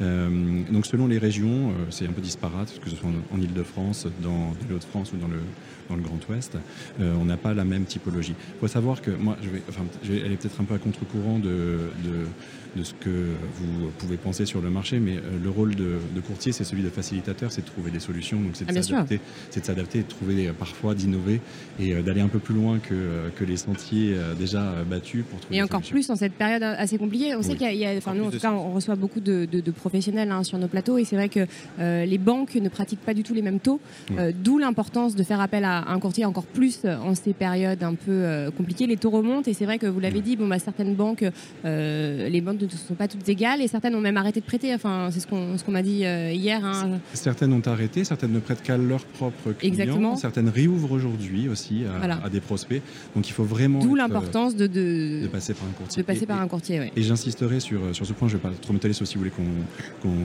donc 0.00 0.86
selon 0.86 1.06
les 1.06 1.18
régions, 1.18 1.72
c'est 1.90 2.06
un 2.06 2.12
peu 2.12 2.22
disparate, 2.22 2.78
que 2.80 2.88
ce 2.88 2.96
soit 2.96 3.10
en, 3.32 3.40
Ile-de-France, 3.40 4.06
dans 4.22 4.54
les 4.68 4.74
Hauts-de-France 4.74 5.12
ou 5.12 5.16
dans 5.16 5.28
le, 5.28 5.40
dans 5.88 5.96
le 5.96 6.02
Grand 6.02 6.18
Ouest, 6.28 6.56
on 6.98 7.24
n'a 7.24 7.36
pas 7.36 7.54
la 7.54 7.64
même 7.64 7.84
typologie. 7.84 8.34
Il 8.56 8.60
faut 8.60 8.68
savoir 8.68 9.02
que 9.02 9.10
moi, 9.10 9.36
je 9.42 9.50
vais, 9.50 9.62
enfin, 9.68 9.84
je 10.02 10.12
vais 10.12 10.22
aller 10.22 10.36
peut-être 10.36 10.60
un 10.60 10.64
peu 10.64 10.74
à 10.74 10.78
contre-courant 10.78 11.38
de, 11.38 11.78
de, 12.04 12.82
ce 12.82 12.94
que 12.94 13.26
vous 13.56 13.90
pouvez 13.98 14.16
penser 14.16 14.46
sur 14.46 14.60
le 14.60 14.70
marché, 14.70 15.00
mais 15.00 15.18
le 15.42 15.50
rôle 15.50 15.74
de, 15.74 15.98
courtier, 16.26 16.52
c'est 16.52 16.64
celui 16.64 16.82
de 16.82 16.88
facilitateur, 16.90 17.52
c'est 17.52 17.62
de 17.62 17.66
trouver 17.66 17.90
des 17.90 18.00
solutions, 18.00 18.40
donc 18.40 18.52
c'est 18.54 18.64
de 18.64 18.78
ah, 18.78 18.82
s'adapter, 18.82 19.20
c'est 19.50 19.60
de 19.60 19.66
s'adapter, 19.66 19.98
de 20.02 20.08
trouver 20.08 20.50
parfois 20.52 20.94
d'innover 20.94 21.40
et 21.78 21.94
d'aller 21.94 22.20
un 22.20 22.28
peu 22.28 22.38
plus 22.38 22.54
loin 22.54 22.78
que, 22.78 23.30
que 23.36 23.44
les 23.44 23.56
sentiers 23.56 24.16
déjà 24.38 24.84
battus 24.88 25.24
pour 25.28 25.40
trouver. 25.40 25.56
Et 25.58 25.62
encore 25.62 25.82
plus 25.82 26.09
en 26.10 26.16
cette 26.16 26.34
période 26.34 26.62
assez 26.62 26.98
compliquée. 26.98 27.34
On 27.34 27.42
sait 27.42 27.56
qu'il 27.56 27.72
y 27.74 27.86
a, 27.86 27.96
enfin 27.96 28.14
nous 28.14 28.24
en 28.24 28.30
tout 28.30 28.38
cas, 28.38 28.52
on 28.52 28.72
reçoit 28.72 28.96
beaucoup 28.96 29.20
de, 29.20 29.46
professionnels 29.70 30.30
hein, 30.30 30.42
sur 30.44 30.58
nos 30.58 30.68
plateaux 30.68 30.98
et 30.98 31.04
c'est 31.04 31.16
vrai 31.16 31.28
que 31.28 31.46
euh, 31.78 32.04
les 32.04 32.18
banques 32.18 32.54
ne 32.56 32.68
pratiquent 32.68 33.00
pas 33.00 33.14
du 33.14 33.22
tout 33.22 33.34
les 33.34 33.42
mêmes 33.42 33.60
taux, 33.60 33.80
euh, 34.18 34.32
d'où 34.34 34.58
l'importance 34.58 35.14
de 35.14 35.22
faire 35.22 35.40
appel 35.40 35.64
à 35.64 35.90
un 35.90 35.98
courtier 36.00 36.24
encore 36.24 36.44
plus 36.44 36.84
en 36.84 37.14
ces 37.14 37.32
périodes 37.32 37.82
un 37.82 37.94
peu 37.94 38.10
euh, 38.10 38.50
compliquées. 38.50 38.86
Les 38.86 38.96
taux 38.96 39.10
remontent 39.10 39.50
et 39.50 39.54
c'est 39.54 39.64
vrai 39.64 39.78
que 39.78 39.86
vous 39.86 40.00
l'avez 40.00 40.20
dit, 40.20 40.36
bon 40.36 40.48
bah 40.48 40.58
certaines 40.58 40.94
banques, 40.94 41.24
les 41.64 42.40
banques 42.40 42.60
ne 42.60 42.68
sont 42.68 42.94
pas 42.94 43.08
toutes 43.08 43.28
égales 43.28 43.60
et 43.60 43.68
certaines 43.68 43.94
ont 43.94 44.00
même 44.00 44.16
arrêté 44.16 44.40
de 44.40 44.44
prêter. 44.44 44.74
Enfin 44.74 45.08
c'est 45.12 45.20
ce 45.20 45.26
qu'on 45.26 45.56
ce 45.56 45.64
qu'on 45.64 45.72
m'a 45.72 45.82
dit 45.82 46.00
hier. 46.00 46.64
Hein. 46.64 46.98
Certaines 47.14 47.52
ont 47.52 47.62
arrêté, 47.66 48.04
certaines 48.04 48.32
ne 48.32 48.40
prêtent 48.40 48.62
qu'à 48.62 48.76
leurs 48.76 49.04
propres 49.04 49.52
clients. 49.52 49.72
Exactement. 49.72 50.16
Certaines 50.16 50.48
réouvrent 50.48 50.92
aujourd'hui 50.92 51.48
aussi 51.48 51.84
à, 51.84 52.24
à, 52.24 52.28
des 52.28 52.40
prospects. 52.40 52.82
Donc 53.14 53.28
il 53.28 53.32
faut 53.32 53.44
vraiment. 53.44 53.80
D'où 53.80 53.94
l'importance 53.94 54.56
de, 54.56 54.66
de, 54.66 55.22
de, 55.22 55.28
passer 55.28 55.54
par 55.54 55.68
un 55.68 55.72
courtier. 55.72 55.99
De 56.00 56.06
passer 56.06 56.24
et, 56.24 56.26
par 56.26 56.40
un 56.40 56.48
courtier, 56.48 56.80
oui. 56.80 56.90
Et 56.96 57.02
j'insisterai 57.02 57.60
sur, 57.60 57.94
sur 57.94 58.06
ce 58.06 58.12
point, 58.12 58.28
je 58.28 58.36
ne 58.36 58.40
vais 58.40 58.48
pas 58.48 58.54
trop 58.60 58.72
m'étaler, 58.72 58.94
sauf 58.94 59.08
si 59.08 59.14
vous 59.14 59.20
voulez 59.20 59.32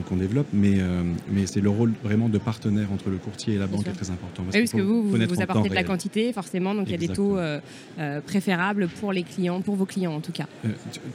qu'on 0.08 0.16
développe, 0.16 0.46
mais, 0.52 0.80
euh, 0.80 1.02
mais 1.30 1.46
c'est 1.46 1.60
le 1.60 1.70
rôle 1.70 1.92
vraiment 2.02 2.28
de 2.28 2.38
partenaire 2.38 2.92
entre 2.92 3.10
le 3.10 3.16
courtier 3.18 3.54
et 3.54 3.58
la 3.58 3.66
banque 3.66 3.84
qui 3.84 3.90
est 3.90 3.92
très 3.92 4.10
important. 4.10 4.42
Parce, 4.44 4.56
oui, 4.56 4.62
parce 4.62 4.72
que 4.72 4.80
vous, 4.80 5.10
vous, 5.10 5.42
apportez 5.42 5.68
de 5.68 5.74
la 5.74 5.84
quantité, 5.84 6.32
forcément, 6.32 6.74
donc 6.74 6.88
il 6.88 6.92
y 6.92 6.94
a 6.94 6.98
des 6.98 7.08
taux 7.08 7.38
euh, 7.38 7.60
euh, 7.98 8.20
préférables 8.20 8.88
pour 8.88 9.12
les 9.12 9.22
clients, 9.22 9.60
pour 9.60 9.76
vos 9.76 9.86
clients 9.86 10.14
en 10.14 10.20
tout 10.20 10.32
cas. 10.32 10.46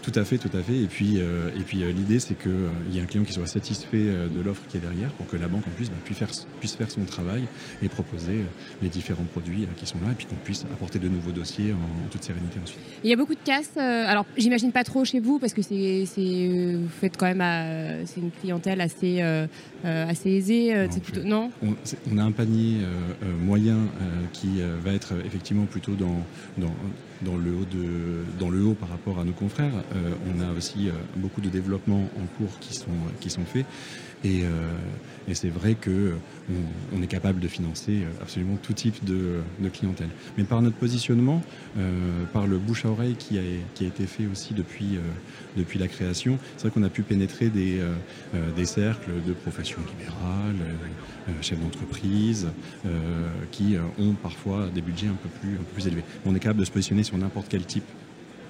tout 0.02 0.12
à 0.16 0.24
fait, 0.24 0.38
tout 0.38 0.56
à 0.56 0.62
fait. 0.62 0.78
Et 0.78 0.88
puis, 0.88 1.18
et 1.18 1.64
puis 1.66 1.78
l'idée, 1.78 2.20
c'est 2.20 2.36
qu'il 2.36 2.52
y 2.92 2.98
ait 2.98 3.02
un 3.02 3.06
client 3.06 3.24
qui 3.24 3.34
soit 3.34 3.48
satisfait 3.48 3.98
de 4.04 4.42
l'offre 4.44 4.62
qui 4.70 4.78
est 4.78 4.82
derrière 4.82 5.10
pour 5.12 5.28
que 5.28 5.38
la 5.38 5.48
banque 5.48 5.68
en 5.68 5.72
plus 5.72 5.90
bah, 5.90 5.96
puisse, 6.04 6.18
faire, 6.18 6.30
puisse 6.60 6.76
faire 6.76 6.92
son 6.92 7.04
travail 7.04 7.44
et 7.82 7.90
proposer 7.90 8.42
les 8.82 8.90
différents 8.90 9.24
produits 9.24 9.68
qui 9.78 9.86
sont 9.86 9.98
là 10.06 10.12
et 10.12 10.16
puis 10.16 10.26
qu'on 10.26 10.36
puisse 10.36 10.66
apporter 10.66 11.00
de 11.00 11.08
nouveaux 11.08 11.32
dossiers 11.32 11.74
en, 11.74 12.10
toute 12.10 12.24
sérénité 12.24 12.60
ensuite. 12.62 12.80
Il 13.04 13.10
y 13.10 13.14
a 13.14 13.16
beaucoup 13.16 13.36
de 13.36 13.44
casse. 13.44 13.78
alors, 13.78 14.26
j'imagine 14.42 14.72
pas 14.72 14.84
trop 14.84 15.06
chez 15.06 15.20
vous 15.20 15.40
parce 15.40 15.54
que 15.54 15.62
c'est, 15.62 16.06
vous 16.06 16.90
faites 17.00 17.18
quand 17.18 17.34
même, 17.34 18.06
c'est 18.06 18.20
une 18.20 18.32
clientèle 18.32 18.82
assez, 18.82 19.18
euh, 19.22 19.48
assez 19.84 20.32
aisée. 20.32 20.74
Non, 20.74 21.00
plutôt, 21.00 21.24
non? 21.24 21.52
on, 22.12 22.18
a 22.18 22.24
un 22.24 22.32
panier 22.32 22.78
moyen 23.40 23.78
qui 24.34 24.62
va 24.84 24.94
être 24.94 25.14
effectivement 25.26 25.66
plutôt 25.66 25.94
dans, 25.94 26.26
dans, 26.58 26.74
dans, 27.22 27.38
le 27.38 27.52
haut 27.52 27.66
de, 27.72 28.40
dans 28.40 28.50
le 28.50 28.64
haut 28.64 28.74
par 28.74 28.90
rapport 28.90 29.20
à 29.20 29.24
nos 29.24 29.32
confrères. 29.32 29.74
on 29.94 30.42
a 30.42 30.52
aussi 30.58 30.90
beaucoup 31.16 31.42
de 31.42 31.50
développements 31.50 32.10
en 32.18 32.26
cours 32.38 32.60
qui 32.60 32.74
sont, 32.74 32.90
qui 33.20 33.30
sont 33.30 33.46
faits. 33.46 33.66
Et, 34.24 34.44
et 35.28 35.36
c'est 35.36 35.50
vrai 35.50 35.76
qu'on 35.76 36.20
on 36.94 37.02
est 37.02 37.08
capable 37.08 37.40
de 37.40 37.48
financer 37.48 38.04
euh, 38.04 38.22
absolument 38.22 38.58
tout 38.62 38.74
type 38.74 39.04
de, 39.06 39.42
clientèle. 39.72 40.10
Mais 40.38 40.44
par 40.44 40.62
notre 40.62 40.76
positionnement, 40.76 41.42
euh, 41.78 42.24
par 42.34 42.48
le 42.48 42.58
bouche 42.58 42.86
à 42.86 42.90
oreille 42.90 43.16
qui 43.16 43.38
a, 43.38 43.42
été 43.86 44.06
fait 44.06 44.26
aussi 44.26 44.54
depuis, 44.54 44.98
euh, 44.98 45.02
depuis 45.58 45.80
la 45.80 45.88
création, 45.88 46.38
c'est 46.58 46.68
vrai 46.68 46.72
qu'on 46.72 46.84
a 46.84 46.90
pu 46.90 47.04
pénétrer 47.04 47.50
des, 47.50 47.82
des 48.56 48.66
cercles 48.66 49.12
de 49.26 49.34
professions 49.34 49.80
libérales, 49.98 50.56
chefs 51.42 51.60
d'entreprise, 51.60 52.48
qui 53.52 53.76
ont 53.98 54.14
parfois 54.14 54.68
des 54.74 54.82
budgets 54.82 55.08
un 55.08 55.16
peu 55.16 55.30
plus, 55.30 55.56
un 55.56 55.64
peu 55.64 55.74
plus 55.74 55.88
élevés. 55.88 56.04
On 56.26 56.36
est 56.36 56.40
capable 56.40 56.60
de 56.60 56.66
se 56.66 56.72
positionner 56.72 57.04
sur 57.04 57.18
n'importe 57.18 57.48
quel 57.50 57.66
type 57.66 57.86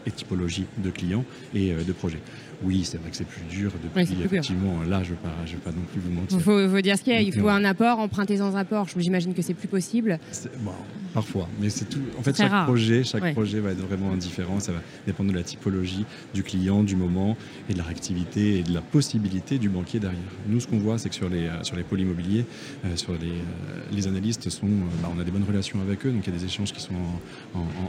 et 0.05 0.11
typologie 0.11 0.65
de 0.77 0.89
clients 0.89 1.25
et 1.53 1.73
de 1.73 1.93
projets. 1.93 2.21
Oui, 2.63 2.83
c'est 2.83 2.97
vrai 2.97 3.09
que 3.09 3.15
c'est 3.15 3.27
plus 3.27 3.41
dur 3.49 3.71
depuis, 3.83 4.23
effectivement, 4.23 4.81
là, 4.87 5.01
je 5.03 5.11
ne 5.11 5.15
vais, 5.15 5.57
pas 5.63 5.71
non 5.71 5.81
plus 5.91 5.99
vous 5.99 6.11
mentir. 6.11 6.37
Il 6.37 6.43
faut, 6.43 6.81
dire 6.81 6.97
ce 6.97 7.03
qu'il 7.03 7.13
y 7.13 7.15
a, 7.15 7.21
il 7.21 7.33
faut 7.33 7.49
un 7.49 7.63
apport, 7.63 7.99
emprunter 7.99 8.37
sans 8.37 8.55
apport, 8.55 8.87
j'imagine 8.97 9.33
que 9.33 9.41
c'est 9.41 9.53
plus 9.55 9.67
possible. 9.67 10.19
Bon, 10.59 10.73
parfois, 11.13 11.47
mais 11.59 11.69
c'est 11.69 11.85
tout. 11.85 12.01
En 12.19 12.21
fait, 12.23 12.35
chaque 12.35 12.65
projet, 12.65 13.03
chaque 13.03 13.33
projet 13.33 13.59
va 13.59 13.71
être 13.71 13.85
vraiment 13.85 14.15
différent, 14.15 14.59
ça 14.59 14.73
va 14.73 14.79
dépendre 15.07 15.31
de 15.31 15.35
la 15.35 15.43
typologie 15.43 16.05
du 16.33 16.43
client, 16.43 16.83
du 16.83 16.95
moment 16.95 17.35
et 17.69 17.73
de 17.73 17.77
la 17.77 17.83
réactivité 17.83 18.59
et 18.59 18.63
de 18.63 18.73
la 18.73 18.81
possibilité 18.81 19.57
du 19.57 19.69
banquier 19.69 19.99
derrière. 19.99 20.19
Nous, 20.47 20.59
ce 20.59 20.67
qu'on 20.67 20.77
voit, 20.77 20.97
c'est 20.97 21.09
que 21.09 21.15
sur 21.15 21.29
les, 21.29 21.47
euh, 21.47 21.63
sur 21.63 21.75
les 21.75 21.83
pôles 21.83 22.01
immobiliers, 22.01 22.45
euh, 22.85 22.95
sur 22.95 23.13
les, 23.13 23.27
euh, 23.27 23.81
les 23.91 24.07
analystes, 24.07 24.49
sont, 24.49 24.67
bah, 25.01 25.09
on 25.15 25.19
a 25.19 25.23
des 25.23 25.31
bonnes 25.31 25.43
relations 25.43 25.81
avec 25.81 26.05
eux, 26.05 26.11
donc 26.11 26.25
il 26.27 26.33
y 26.33 26.35
a 26.35 26.39
des 26.39 26.45
échanges 26.45 26.71
qui 26.71 26.81
sont 26.81 26.93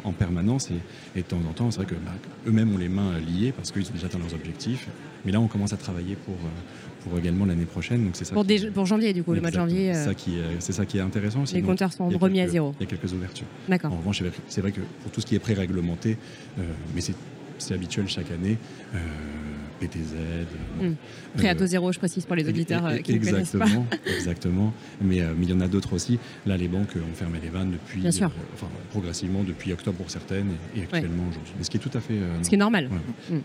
en, 0.05 0.13
permanence 0.13 0.71
et, 0.71 1.21
de 1.21 1.27
temps 1.27 1.41
en 1.49 1.53
temps, 1.53 1.71
c'est 1.71 1.79
vrai 1.79 1.87
que 1.87 1.95
bah, 2.05 2.13
eux-mêmes 2.47 2.75
ont 2.75 2.79
les 2.79 2.89
mains 2.89 3.19
liées 3.19 3.53
parce 3.53 3.71
qu'ils 3.71 3.87
ont 3.89 3.93
déjà 3.93 4.07
atteint 4.07 4.19
leurs 4.19 4.35
objectifs 4.35 4.89
mais 5.25 5.33
là, 5.33 5.41
on 5.41 5.47
commence 5.47 5.73
à 5.73 5.77
travailler 5.77 6.17
pour, 6.17 6.35
euh, 6.35 7.05
pour 7.09 7.19
également 7.19 7.45
l'année 7.45 7.65
prochaine. 7.65 8.05
Donc 8.05 8.17
c'est 8.17 8.25
ça 8.25 8.35
pour, 8.35 8.45
pour, 8.75 8.87
janvier, 8.87 9.13
du 9.13 9.23
coup, 9.23 9.33
le 9.33 9.41
mois 9.41 9.51
de 9.51 9.57
janvier. 9.57 9.93
C'est 9.95 10.73
ça, 10.73 10.85
qui 10.87 10.99
est 10.99 11.01
intéressant 11.01 11.45
Les 11.53 11.63
compteurs 11.63 11.93
sont 11.93 12.09
remis 12.09 12.41
à 12.41 12.49
zéro. 12.49 12.75
Il 12.81 12.85
y 12.85 12.87
a 12.87 12.91
quelques 12.91 13.13
ouvertures. 13.13 13.47
D'accord. 13.69 13.93
En 13.93 13.97
revanche, 13.97 14.23
c'est 14.49 14.61
vrai 14.61 14.73
que 14.73 14.81
pour 15.03 15.13
tout 15.13 15.21
ce 15.21 15.27
qui 15.27 15.35
est 15.35 15.39
pré-réglementé, 15.39 16.17
euh, 16.59 16.63
mais 16.95 17.01
c'est 17.01 17.15
habituel 17.71 18.09
chaque 18.09 18.31
année. 18.31 18.59
Euh, 18.95 18.99
PTZ. 19.81 20.15
Bon, 20.79 20.95
Prêt 21.37 21.49
à 21.49 21.57
taux 21.57 21.67
zéro, 21.67 21.91
je 21.91 21.99
précise 21.99 22.25
pour 22.25 22.37
les 22.37 22.49
auditeurs 22.49 22.85
qui 23.03 23.15
exactement, 23.15 23.65
ne 23.65 23.65
connaissent 23.65 23.97
pas. 24.05 24.11
exactement. 24.17 24.73
Mais, 25.01 25.21
mais 25.37 25.47
il 25.47 25.51
y 25.51 25.53
en 25.53 25.61
a 25.61 25.67
d'autres 25.67 25.95
aussi. 25.95 26.21
Là, 26.47 26.57
les 26.57 26.69
banques 26.69 26.95
ont 26.97 27.15
fermé 27.15 27.41
les 27.43 27.49
vannes 27.49 27.73
depuis, 27.73 28.07
enfin, 28.07 28.31
progressivement 28.91 29.43
depuis 29.43 29.73
octobre 29.73 29.97
pour 29.97 30.11
certaines 30.11 30.53
et, 30.77 30.83
actuellement 30.83 31.25
aujourd'hui. 31.29 31.53
Mais 31.59 31.65
ce 31.65 31.71
qui 31.71 31.79
est 31.79 31.81
tout 31.81 31.91
à 31.95 32.01
fait. 32.01 32.15
ce 32.43 32.49
qui 32.49 32.55
est 32.55 32.59
normal. 32.59 32.91
Mm. 33.29 33.39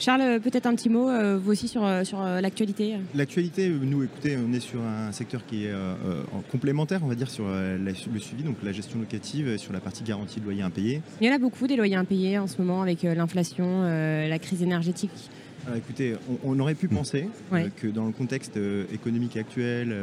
Charles, 0.00 0.40
peut-être 0.40 0.64
un 0.64 0.74
petit 0.74 0.88
mot, 0.88 1.10
euh, 1.10 1.38
vous 1.38 1.52
aussi, 1.52 1.68
sur, 1.68 1.84
euh, 1.84 2.04
sur 2.04 2.22
euh, 2.22 2.40
l'actualité 2.40 2.94
L'actualité, 3.14 3.68
nous, 3.68 4.02
écoutez, 4.02 4.34
on 4.38 4.50
est 4.54 4.60
sur 4.60 4.80
un 4.80 5.12
secteur 5.12 5.44
qui 5.44 5.66
est 5.66 5.74
complémentaire, 6.50 7.00
on 7.04 7.06
va 7.06 7.14
dire, 7.14 7.30
sur 7.30 7.44
le 7.46 8.18
suivi, 8.18 8.42
donc 8.42 8.56
la 8.62 8.72
gestion 8.72 8.98
locative, 8.98 9.58
sur 9.58 9.74
la 9.74 9.80
partie 9.80 10.02
garantie 10.02 10.40
de 10.40 10.46
loyer 10.46 10.62
impayé. 10.62 11.02
Il 11.20 11.26
y 11.26 11.30
en 11.30 11.34
a 11.34 11.38
beaucoup 11.38 11.66
des 11.66 11.76
loyers 11.76 11.96
impayés 11.96 12.38
en 12.38 12.46
ce 12.46 12.56
moment 12.58 12.80
avec 12.80 13.02
l'inflation, 13.02 13.82
la 13.82 14.38
crise 14.38 14.62
énergétique. 14.62 15.10
écoutez, 15.76 16.14
on, 16.44 16.58
aurait 16.60 16.74
pu 16.74 16.88
penser 16.88 17.28
que 17.76 17.86
dans 17.86 18.06
le 18.06 18.12
contexte 18.12 18.58
économique 18.92 19.36
actuel, 19.36 19.94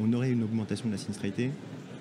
on 0.00 0.12
aurait 0.12 0.30
une 0.30 0.44
augmentation 0.44 0.86
de 0.86 0.92
la 0.92 0.98
sinistralité. 0.98 1.50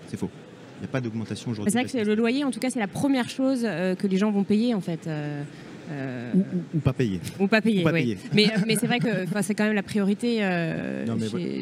C'est 0.08 0.18
faux. 0.18 0.30
Il 0.78 0.82
n'y 0.82 0.86
a 0.86 0.92
pas 0.92 1.02
d'augmentation 1.02 1.52
aujourd'hui. 1.52 1.72
C'est 1.72 1.82
vrai 1.82 2.04
que 2.04 2.10
le 2.10 2.16
loyer, 2.16 2.44
en 2.44 2.52
tout 2.52 2.60
cas, 2.60 2.70
c'est 2.70 2.80
la 2.80 2.88
première 2.88 3.30
chose 3.30 3.62
que 3.64 4.08
les 4.08 4.18
gens 4.18 4.32
vont 4.32 4.44
payer, 4.44 4.76
en 4.76 4.82
fait. 4.82 5.10
Euh, 5.92 6.34
ou, 6.74 6.80
pas 6.80 6.94
payer. 6.94 7.20
Ou 7.40 7.48
pas 7.48 7.60
oui. 7.64 8.18
Mais, 8.34 8.48
mais 8.66 8.76
c'est 8.76 8.88
vrai 8.88 9.00
que 9.00 9.08
c'est 9.42 9.56
quand 9.56 9.66
même 9.66 9.76
la 9.76 9.84
priorité. 9.84 10.40
Euh, 10.42 11.06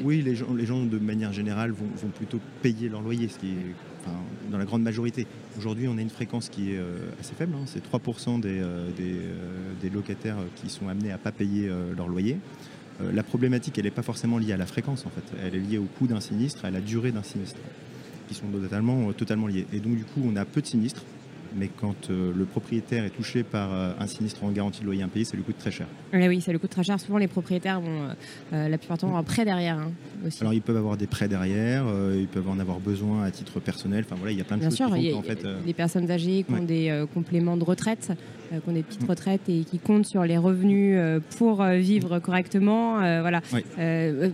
oui, 0.04 0.22
les 0.22 0.36
gens, 0.36 0.54
les 0.54 0.66
gens, 0.66 0.84
de 0.84 0.98
manière 1.00 1.34
générale, 1.34 1.72
vont, 1.72 1.88
vont 1.96 2.10
plutôt 2.10 2.40
payer 2.62 2.90
leur 2.90 3.02
loyer, 3.02 3.28
ce 3.28 3.40
qui 3.40 3.48
est 3.50 4.12
dans 4.52 4.58
la 4.58 4.66
grande 4.66 4.84
majorité. 4.84 5.26
Aujourd'hui, 5.58 5.88
on 5.88 5.98
a 5.98 6.02
une 6.02 6.10
fréquence 6.10 6.50
qui 6.50 6.74
est 6.74 6.78
euh, 6.78 6.98
assez 7.20 7.34
faible. 7.34 7.54
Hein. 7.56 7.66
c'est 7.66 7.84
3% 7.84 8.40
des, 8.40 8.62
des, 8.98 9.16
des, 9.82 9.90
locataires 9.90 10.38
qui 10.56 10.70
sont 10.70 10.88
amenés 10.88 11.12
à 11.12 11.18
ne 11.18 11.20
pas 11.20 11.32
payer 11.32 11.70
leur 11.96 12.08
loyer. 12.08 12.38
la 13.02 13.24
problématique, 13.24 13.78
elle 13.78 13.86
n'est 13.86 13.92
pas 13.92 14.02
forcément 14.04 14.38
liée 14.38 14.54
à 14.54 14.58
la 14.58 14.66
fréquence, 14.66 15.06
en 15.06 15.10
fait. 15.10 15.24
Elle 15.44 15.56
est 15.56 15.60
liée 15.60 15.78
au 15.78 15.88
coût 15.98 16.08
d'un 16.08 16.20
sinistre, 16.20 16.66
à 16.66 16.72
la 16.72 16.82
durée 16.82 17.12
d'un 17.12 17.24
sinistre, 17.24 17.60
qui 18.28 18.36
sont 18.36 18.48
totalement, 18.48 19.12
totalement 19.14 19.48
liés. 19.48 19.66
Et 19.74 19.80
donc, 19.80 19.96
du 19.96 20.04
coup, 20.04 20.22
on 20.26 20.36
a 20.36 20.46
peu 20.46 20.62
de 20.62 20.68
sinistres 20.68 21.04
mais 21.56 21.70
quand 21.80 22.10
euh, 22.10 22.32
le 22.36 22.46
propriétaire 22.46 23.04
est 23.04 23.10
touché 23.10 23.44
par 23.44 23.74
euh, 23.74 23.92
un 24.00 24.08
sinistre 24.08 24.44
en 24.44 24.52
garantie 24.52 24.82
de 24.82 24.86
loyer 24.86 25.04
impayé, 25.04 25.26
ça 25.26 25.36
lui 25.36 25.44
coûte 25.44 25.58
très 25.58 25.72
cher. 25.72 25.88
oui, 26.14 26.42
ça 26.42 26.52
lui 26.52 26.60
coûte 26.60 26.70
très 26.70 26.84
cher. 26.84 27.00
Souvent, 27.00 27.18
les 27.18 27.28
propriétaires 27.28 27.82
vont 27.82 28.10
euh, 28.54 28.70
la 28.70 28.78
plupart 28.78 28.98
du 28.98 29.02
temps 29.02 29.16
un 29.16 29.24
prêt 29.24 29.46
derrière 29.46 29.78
hein, 29.78 29.92
aussi. 30.26 30.40
Alors, 30.42 30.54
ils 30.54 30.62
peuvent 30.62 30.78
avoir 30.78 30.98
des 30.98 31.08
prêts 31.08 31.28
derrière, 31.28 31.86
ils 32.16 32.28
peuvent 32.28 32.50
en 32.50 32.60
avoir 32.60 32.80
besoin 32.80 33.24
à 33.24 33.32
titre 33.32 33.60
personnel. 33.60 34.04
Enfin 34.06 34.16
voilà, 34.18 34.32
il 34.32 34.38
y 34.38 34.42
a 34.42 34.44
plein 34.44 34.58
de 34.58 34.62
Bien 34.62 34.70
choses. 34.70 34.80
Bien 34.80 34.88
sûr, 34.88 34.98
il 34.98 35.10
y 35.10 35.14
a, 35.14 35.18
en 35.18 35.22
fait, 35.22 35.74
personnes 35.74 36.10
âgées 36.10 36.44
qui 36.44 36.54
ont 36.54 36.64
des 36.64 37.06
compléments 37.14 37.58
de 37.58 37.64
retraite, 37.64 38.12
qui 38.52 38.70
ont 38.70 38.74
des 38.74 38.84
petites 38.84 39.08
retraites 39.08 39.48
et 39.50 39.64
qui 39.64 39.80
comptent 39.80 40.06
sur 40.06 40.24
les 40.24 40.38
revenus 40.38 40.98
pour 41.38 41.64
vivre 41.64 42.20
correctement. 42.20 42.98
voilà. 43.22 43.42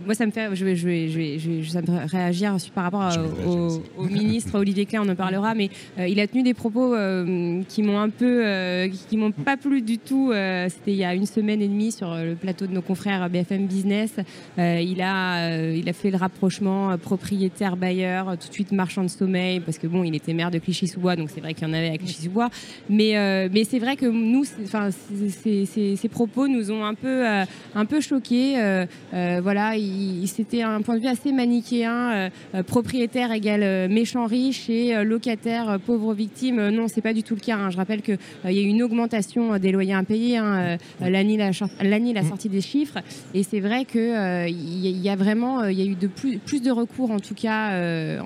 moi, 0.06 0.14
ça 0.14 0.26
me 0.26 0.30
fait, 0.30 0.54
je 0.54 0.64
vais, 0.64 0.76
je 0.76 0.86
vais, 0.86 1.08
je 1.08 1.50
vais, 1.50 1.64
ça 1.64 1.80
me 1.82 2.06
réagir 2.06 2.56
par 2.74 2.84
rapport 2.84 3.08
au, 3.46 3.82
au, 4.02 4.04
ministre 4.04 4.58
Olivier 4.58 4.86
Klein, 4.86 5.02
on 5.04 5.08
en 5.08 5.14
parlera, 5.14 5.54
mais 5.54 5.70
il 5.98 6.20
a 6.20 6.26
tenu 6.26 6.42
des 6.42 6.54
propos 6.54 6.94
euh, 6.94 7.62
qui 7.68 7.82
m'ont 7.82 7.98
un 7.98 8.10
peu, 8.10 8.42
euh, 8.46 8.88
qui 9.08 9.16
m'ont 9.16 9.32
pas 9.32 9.56
plu 9.56 9.82
du 9.82 9.98
tout. 9.98 10.30
euh, 10.32 10.68
C'était 10.68 10.92
il 10.92 10.96
y 10.98 11.04
a 11.04 11.14
une 11.14 11.26
semaine 11.26 11.62
et 11.62 11.68
demie 11.68 11.92
sur 11.92 12.14
le 12.14 12.34
plateau 12.34 12.66
de 12.66 12.72
nos 12.72 12.82
confrères 12.82 13.28
BFM 13.30 13.66
Business. 13.66 14.16
Euh, 14.58 14.80
il 14.80 15.00
a, 15.02 15.50
euh, 15.50 15.76
il 15.76 15.88
a 15.88 15.92
fait 15.92 16.10
le 16.10 16.16
rapprochement 16.16 16.90
euh, 16.90 16.96
propriétaire 16.96 17.76
bailleur, 17.76 18.28
euh, 18.30 18.34
tout 18.40 18.48
de 18.48 18.52
suite 18.52 18.72
marchand 18.72 19.02
de 19.02 19.08
sommeil, 19.08 19.60
parce 19.60 19.78
que 19.78 19.86
bon, 19.86 20.04
il 20.04 20.14
était 20.14 20.32
maire 20.34 20.50
de 20.50 20.58
Clichy-sous-Bois, 20.58 21.16
donc 21.16 21.30
c'est 21.32 21.40
vrai 21.40 21.54
qu'il 21.54 21.66
y 21.66 21.70
en 21.70 21.74
avait 21.74 21.90
à 21.90 21.98
Clichy-sous-Bois. 21.98 22.50
Mais, 22.88 23.16
euh, 23.16 23.48
mais 23.52 23.64
c'est 23.64 23.78
vrai 23.78 23.96
que 23.96 24.06
nous, 24.12 24.44
enfin, 24.64 24.90
ces 24.90 26.08
propos 26.10 26.48
nous 26.48 26.70
ont 26.70 26.84
un 26.84 26.94
peu, 26.94 27.26
euh, 27.28 27.44
un 27.74 27.84
peu 27.84 28.00
choqués. 28.00 28.54
Euh, 28.60 28.86
euh, 29.14 29.40
voilà, 29.42 29.76
il, 29.76 30.22
il- 30.22 30.28
c'était 30.28 30.62
un 30.62 30.80
point 30.82 30.96
de 30.96 31.00
vue 31.00 31.06
assez 31.08 31.32
manichéen. 31.32 32.28
propriétaire 32.66 33.32
égale 33.32 33.88
méchant 33.90 34.26
riche 34.26 34.68
et 34.70 35.04
locataire 35.04 35.78
pauvre 35.84 36.14
victime. 36.14 36.68
Non, 36.70 36.86
c'est 36.88 37.00
pas 37.00 37.12
du 37.12 37.22
tout 37.22 37.34
le 37.34 37.40
cas. 37.40 37.56
hein. 37.56 37.70
Je 37.70 37.76
rappelle 37.76 38.02
que 38.02 38.12
euh, 38.12 38.16
il 38.50 38.52
y 38.52 38.58
a 38.58 38.62
eu 38.62 38.66
une 38.66 38.82
augmentation 38.82 39.58
des 39.58 39.72
loyers 39.72 39.92
impayés. 39.94 40.36
Hein. 40.38 40.76
Euh, 41.02 41.08
L'ANIL 41.10 41.40
a, 41.42 41.52
char- 41.52 41.68
l'ANIL 41.82 42.16
a 42.18 42.22
sorti 42.24 42.48
des 42.48 42.60
chiffres 42.60 42.98
et 43.34 43.42
c'est 43.42 43.60
vrai 43.60 43.84
que 43.84 44.48
il 44.48 44.78
y, 44.84 44.86
a- 44.86 44.90
il 44.90 45.00
y 45.00 45.08
a 45.08 45.16
vraiment, 45.16 45.64
il 45.64 45.78
y 45.78 45.82
a 45.82 45.84
eu 45.84 45.94
de 45.94 46.06
plus, 46.06 46.38
plus 46.38 46.62
de 46.62 46.70
recours 46.70 47.10
en 47.10 47.18
tout 47.20 47.34
cas 47.34 47.70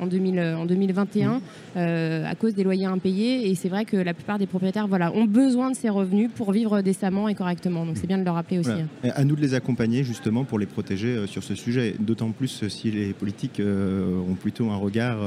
en, 0.00 0.06
2000, 0.06 0.40
en 0.40 0.64
2021 0.66 1.40
euh, 1.76 2.24
à 2.30 2.34
cause 2.34 2.54
des 2.54 2.64
loyers 2.64 2.86
impayés. 2.86 3.48
Et 3.50 3.54
c'est 3.54 3.68
vrai 3.68 3.84
que 3.84 3.96
la 3.96 4.14
plupart 4.14 4.38
des 4.38 4.46
propriétaires, 4.46 4.86
voilà, 4.88 5.12
ont 5.12 5.24
besoin 5.24 5.63
de 5.70 5.76
ces 5.76 5.88
revenus 5.88 6.30
pour 6.34 6.52
vivre 6.52 6.80
décemment 6.82 7.28
et 7.28 7.34
correctement. 7.34 7.86
Donc 7.86 7.96
c'est 7.96 8.06
bien 8.06 8.18
de 8.18 8.24
le 8.24 8.30
rappeler 8.30 8.58
aussi. 8.58 8.70
Voilà. 9.02 9.16
À 9.16 9.24
nous 9.24 9.36
de 9.36 9.40
les 9.40 9.54
accompagner 9.54 10.04
justement 10.04 10.44
pour 10.44 10.58
les 10.58 10.66
protéger 10.66 11.08
euh, 11.08 11.26
sur 11.26 11.42
ce 11.42 11.54
sujet, 11.54 11.94
d'autant 11.98 12.30
plus 12.30 12.62
euh, 12.62 12.68
si 12.68 12.90
les 12.90 13.12
politiques 13.12 13.60
euh, 13.60 14.20
ont 14.28 14.34
plutôt 14.34 14.70
un 14.70 14.76
regard, 14.76 15.18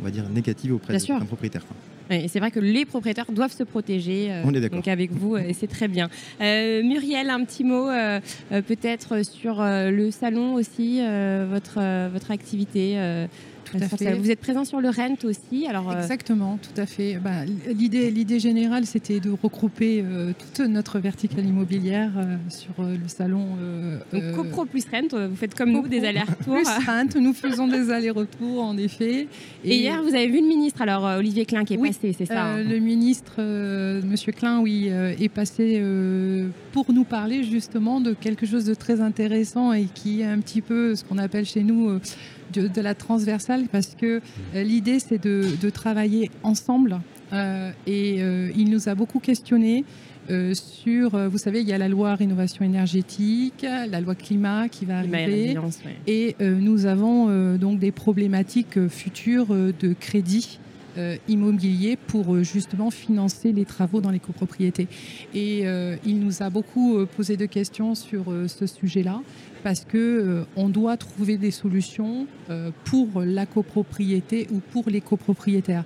on 0.00 0.04
va 0.04 0.10
dire, 0.10 0.24
négatif 0.28 0.72
auprès. 0.72 0.94
Ouais, 2.10 2.24
et 2.24 2.28
c'est 2.28 2.40
vrai 2.40 2.50
que 2.50 2.58
les 2.58 2.84
propriétaires 2.84 3.30
doivent 3.30 3.52
se 3.52 3.62
protéger. 3.62 4.32
On 4.44 4.52
est 4.52 4.60
d'accord. 4.60 4.78
Donc 4.78 4.88
avec 4.88 5.12
vous, 5.12 5.36
et 5.36 5.52
c'est 5.52 5.68
très 5.68 5.86
bien. 5.86 6.08
Euh, 6.40 6.82
Muriel, 6.82 7.30
un 7.30 7.44
petit 7.44 7.62
mot 7.62 7.88
euh, 7.88 8.20
peut-être 8.50 9.24
sur 9.24 9.62
le 9.62 10.10
salon 10.10 10.54
aussi, 10.54 10.98
euh, 11.00 11.46
votre, 11.48 12.08
votre 12.10 12.32
activité. 12.32 12.96
Tout 13.70 13.78
à 13.82 13.88
sur 13.88 13.98
fait. 13.98 14.04
ça. 14.06 14.14
Vous 14.16 14.30
êtes 14.30 14.40
présent 14.40 14.64
sur 14.64 14.80
le 14.80 14.88
Rent 14.88 15.16
aussi. 15.24 15.66
Alors, 15.68 15.90
euh, 15.90 16.00
Exactement, 16.00 16.58
tout 16.62 16.80
à 16.80 16.86
fait. 16.86 17.18
Bah, 17.22 17.44
l'idée, 17.68 18.10
l'idée 18.10 18.40
générale, 18.40 18.86
c'était 18.86 19.20
de 19.20 19.30
regrouper 19.30 20.04
euh, 20.04 20.32
toute 20.38 20.66
notre 20.66 20.98
verticale 20.98 21.44
immobilière 21.46 22.10
euh, 22.16 22.36
sur 22.48 22.72
euh, 22.80 22.96
le 23.00 23.08
salon. 23.08 23.46
euh, 23.60 23.98
donc 24.12 24.22
euh, 24.22 24.34
CoPro 24.34 24.64
plus 24.64 24.84
Rent, 24.90 25.28
vous 25.28 25.36
faites 25.36 25.54
comme 25.54 25.72
nous 25.72 25.86
des 25.88 26.04
allers-retours. 26.04 26.54
plus 26.56 26.86
Rent. 26.86 27.20
Nous 27.20 27.32
faisons 27.32 27.68
des 27.68 27.90
allers-retours, 27.90 28.62
en 28.64 28.76
effet. 28.78 29.26
Et, 29.64 29.76
hier, 29.76 30.02
vous 30.02 30.14
avez 30.14 30.28
vu 30.28 30.40
le 30.40 30.46
ministre, 30.46 30.82
alors 30.82 31.04
Olivier 31.18 31.44
Klein, 31.44 31.64
qui 31.64 31.74
est 31.74 31.78
Oui, 31.78 31.88
passé, 31.90 32.14
c'est 32.16 32.26
ça 32.26 32.44
hein 32.44 32.62
le 32.62 32.78
ministre, 32.78 33.34
euh, 33.38 34.00
Monsieur 34.04 34.32
Klein, 34.32 34.60
oui, 34.60 34.86
euh, 34.90 35.14
est 35.20 35.28
passé 35.28 35.78
euh, 35.80 36.48
pour 36.72 36.92
nous 36.92 37.04
parler 37.04 37.42
justement 37.44 38.00
de 38.00 38.12
quelque 38.12 38.46
chose 38.46 38.64
de 38.64 38.74
très 38.74 39.00
intéressant 39.00 39.72
et 39.72 39.84
qui 39.94 40.20
est 40.22 40.24
un 40.26 40.38
petit 40.40 40.60
peu 40.60 40.94
ce 40.94 41.04
qu'on 41.04 41.18
appelle 41.18 41.44
chez 41.46 41.62
nous 41.62 41.88
euh, 41.90 42.00
de, 42.52 42.68
de 42.68 42.80
la 42.80 42.94
transversale, 42.94 43.64
parce 43.70 43.94
que 44.00 44.20
euh, 44.54 44.62
l'idée 44.62 44.98
c'est 44.98 45.22
de, 45.22 45.44
de 45.60 45.70
travailler 45.70 46.30
ensemble. 46.42 47.00
euh, 47.32 47.70
et 47.86 48.16
euh, 48.22 48.50
il 48.56 48.70
nous 48.70 48.88
a 48.88 48.94
beaucoup 48.94 49.20
questionné. 49.20 49.84
euh, 50.30 50.54
sur, 50.54 51.16
vous 51.28 51.38
savez, 51.38 51.60
il 51.60 51.68
y 51.68 51.72
a 51.72 51.78
la 51.78 51.88
loi 51.88 52.14
rénovation 52.14 52.64
énergétique, 52.64 53.64
la 53.90 54.00
loi 54.00 54.14
climat 54.14 54.68
qui 54.68 54.84
va 54.84 54.94
et 54.94 55.14
arriver. 55.14 55.58
ouais. 55.58 55.96
Et 56.06 56.36
nous 56.40 56.86
avons 56.86 57.56
donc 57.56 57.78
des 57.80 57.90
problématiques 57.90 58.78
futures 58.88 59.48
de 59.48 59.92
crédit 59.98 60.58
immobilier 61.28 61.96
pour 61.96 62.34
euh, 62.34 62.42
justement 62.42 62.90
financer 62.90 63.52
les 63.52 63.64
travaux 63.64 64.00
dans 64.00 64.10
les 64.10 64.18
copropriétés. 64.18 64.88
Et 65.34 65.66
euh, 65.66 65.96
il 66.04 66.18
nous 66.18 66.42
a 66.42 66.50
beaucoup 66.50 66.96
euh, 66.96 67.06
posé 67.06 67.36
de 67.36 67.46
questions 67.46 67.94
sur 67.94 68.30
euh, 68.30 68.48
ce 68.48 68.66
sujet-là 68.66 69.20
parce 69.62 69.84
que 69.84 69.98
euh, 69.98 70.44
on 70.56 70.68
doit 70.68 70.96
trouver 70.96 71.36
des 71.36 71.50
solutions 71.50 72.26
euh, 72.48 72.70
pour 72.84 73.22
la 73.22 73.46
copropriété 73.46 74.46
ou 74.52 74.60
pour 74.72 74.88
les 74.88 75.00
copropriétaires. 75.00 75.84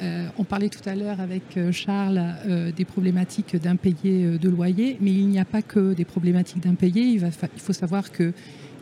Euh, 0.00 0.28
on 0.38 0.44
parlait 0.44 0.68
tout 0.68 0.86
à 0.88 0.94
l'heure 0.94 1.20
avec 1.20 1.56
euh, 1.56 1.72
Charles 1.72 2.22
euh, 2.46 2.70
des 2.70 2.84
problématiques 2.84 3.56
d'impayés 3.56 4.24
euh, 4.24 4.38
de 4.38 4.48
loyer, 4.48 4.96
mais 5.00 5.10
il 5.10 5.26
n'y 5.26 5.40
a 5.40 5.44
pas 5.44 5.62
que 5.62 5.92
des 5.92 6.04
problématiques 6.04 6.62
d'impayés. 6.62 7.02
Il 7.02 7.30
faut 7.56 7.72
savoir 7.72 8.12
que 8.12 8.32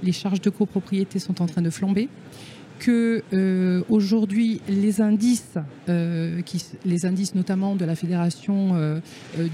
les 0.03 0.13
charges 0.13 0.43
de 0.43 0.51
copropriété 0.51 1.19
sont 1.19 1.41
en 1.41 1.47
train 1.47 1.63
de 1.63 1.71
flamber, 1.71 2.09
que 2.79 3.23
euh, 3.33 3.83
aujourd'hui 3.89 4.61
les 4.69 5.01
indices, 5.01 5.57
euh, 5.89 6.41
les 6.85 7.07
indices 7.07 7.35
notamment 7.35 7.77
de 7.77 7.85
la 7.85 7.95
fédération 7.95 8.71
euh, 8.75 9.01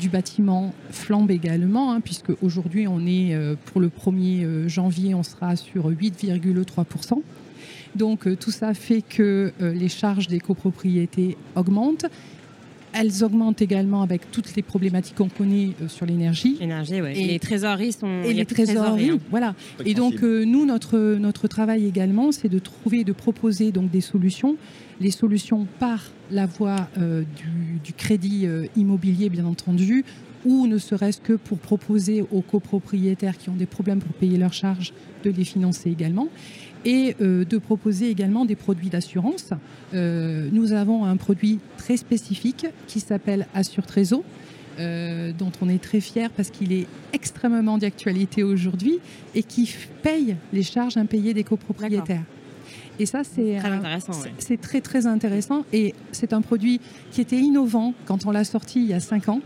du 0.00 0.09
bâtiment 0.09 0.75
flambent 0.91 1.31
également, 1.31 1.93
hein, 1.93 2.00
puisque 2.00 2.33
aujourd'hui 2.43 2.87
on 2.88 3.07
est 3.07 3.37
pour 3.67 3.81
le 3.81 3.88
1er 3.88 4.45
euh, 4.45 4.69
janvier 4.69 5.14
on 5.14 5.23
sera 5.23 5.57
sur 5.57 5.91
8,3% 5.91 7.23
donc 7.94 8.38
tout 8.38 8.51
ça 8.51 8.73
fait 8.73 9.03
que 9.03 9.53
les 9.61 9.90
charges 9.90 10.27
des 10.27 10.40
copropriétés 10.40 11.37
augmentent. 11.57 12.07
Elles 12.94 13.24
augmentent 13.24 13.62
également 13.62 14.02
avec 14.02 14.31
toutes 14.31 14.55
les 14.55 14.62
problématiques 14.62 15.16
qu'on 15.16 15.28
connaît 15.28 15.70
euh, 15.81 15.88
sur 15.88 16.07
l'énergie. 16.07 16.57
Énergie, 16.61 17.00
ouais. 17.00 17.18
Et- 17.18 17.26
les 17.26 17.38
trésoreries 17.38 17.92
sont. 17.92 18.22
Et 18.22 18.33
les 18.35 18.44
trésoreries, 18.44 19.11
hein. 19.11 19.18
voilà. 19.31 19.55
Et 19.85 19.94
donc 19.94 20.22
euh, 20.22 20.44
nous, 20.44 20.66
notre, 20.66 20.98
notre 21.16 21.48
travail 21.48 21.87
également, 21.87 22.33
c'est 22.33 22.48
de 22.48 22.59
trouver, 22.59 23.05
de 23.05 23.12
proposer 23.12 23.72
donc 23.72 23.90
des 23.90 24.00
solutions. 24.00 24.57
Les 25.00 25.11
solutions 25.11 25.66
par 25.78 26.05
la 26.31 26.46
voie 26.46 26.88
euh, 26.98 27.22
du, 27.22 27.78
du 27.83 27.92
crédit 27.92 28.46
euh, 28.46 28.66
immobilier, 28.76 29.31
bien 29.31 29.46
entendu, 29.46 30.05
ou 30.44 30.66
ne 30.66 30.78
serait-ce 30.78 31.20
que 31.20 31.33
pour 31.35 31.59
proposer 31.59 32.24
aux 32.31 32.42
copropriétaires 32.42 33.38
qui 33.38 33.48
ont 33.48 33.55
des 33.55 33.66
problèmes 33.66 34.00
pour 34.00 34.12
payer 34.14 34.38
leurs 34.38 34.52
charges 34.52 34.92
de 35.24 35.31
les 35.31 35.44
financer 35.44 35.90
également. 35.90 36.28
Et 36.85 37.14
euh, 37.21 37.45
de 37.45 37.59
proposer 37.59 38.11
également 38.11 38.45
des 38.45 38.57
produits 38.57 38.88
d'assurance. 38.88 39.51
Euh, 39.95 40.49
nous 40.53 40.73
avons 40.73 41.05
un 41.05 41.16
produit 41.16 41.61
très 41.77 41.97
spécifique 41.97 42.66
qui 42.87 43.01
s'appelle 43.01 43.47
Assure 43.55 43.87
Trésor, 43.87 44.25
euh, 44.79 45.33
dont 45.38 45.53
on 45.61 45.68
est 45.68 45.83
très 45.83 46.01
fier 46.01 46.31
parce 46.31 46.51
qu'il 46.51 46.73
est 46.73 46.87
extrêmement 47.12 47.79
d'actualité 47.79 48.42
aujourd'hui 48.42 48.99
et 49.35 49.42
qui 49.42 49.73
paye 50.03 50.37
les 50.53 50.62
charges 50.62 50.97
impayées 50.97 51.35
des 51.35 51.45
copropriétaires. 51.45 52.25
Et 52.98 53.07
ça, 53.07 53.22
c'est 53.24 53.59
Très 53.59 53.68
intéressant, 53.70 54.12
ouais. 54.22 54.57
très 54.57 54.81
très 54.81 55.07
intéressant 55.07 55.64
et 55.72 55.94
c'est 56.12 56.33
un 56.33 56.40
produit 56.42 56.81
qui 57.11 57.20
était 57.20 57.38
innovant 57.38 57.94
quand 58.07 58.26
on 58.26 58.31
l'a 58.31 58.44
sorti 58.44 58.81
il 58.81 58.87
y 58.88 58.92
a 58.94 59.00
cinq 59.00 59.28
ans, 59.28 59.40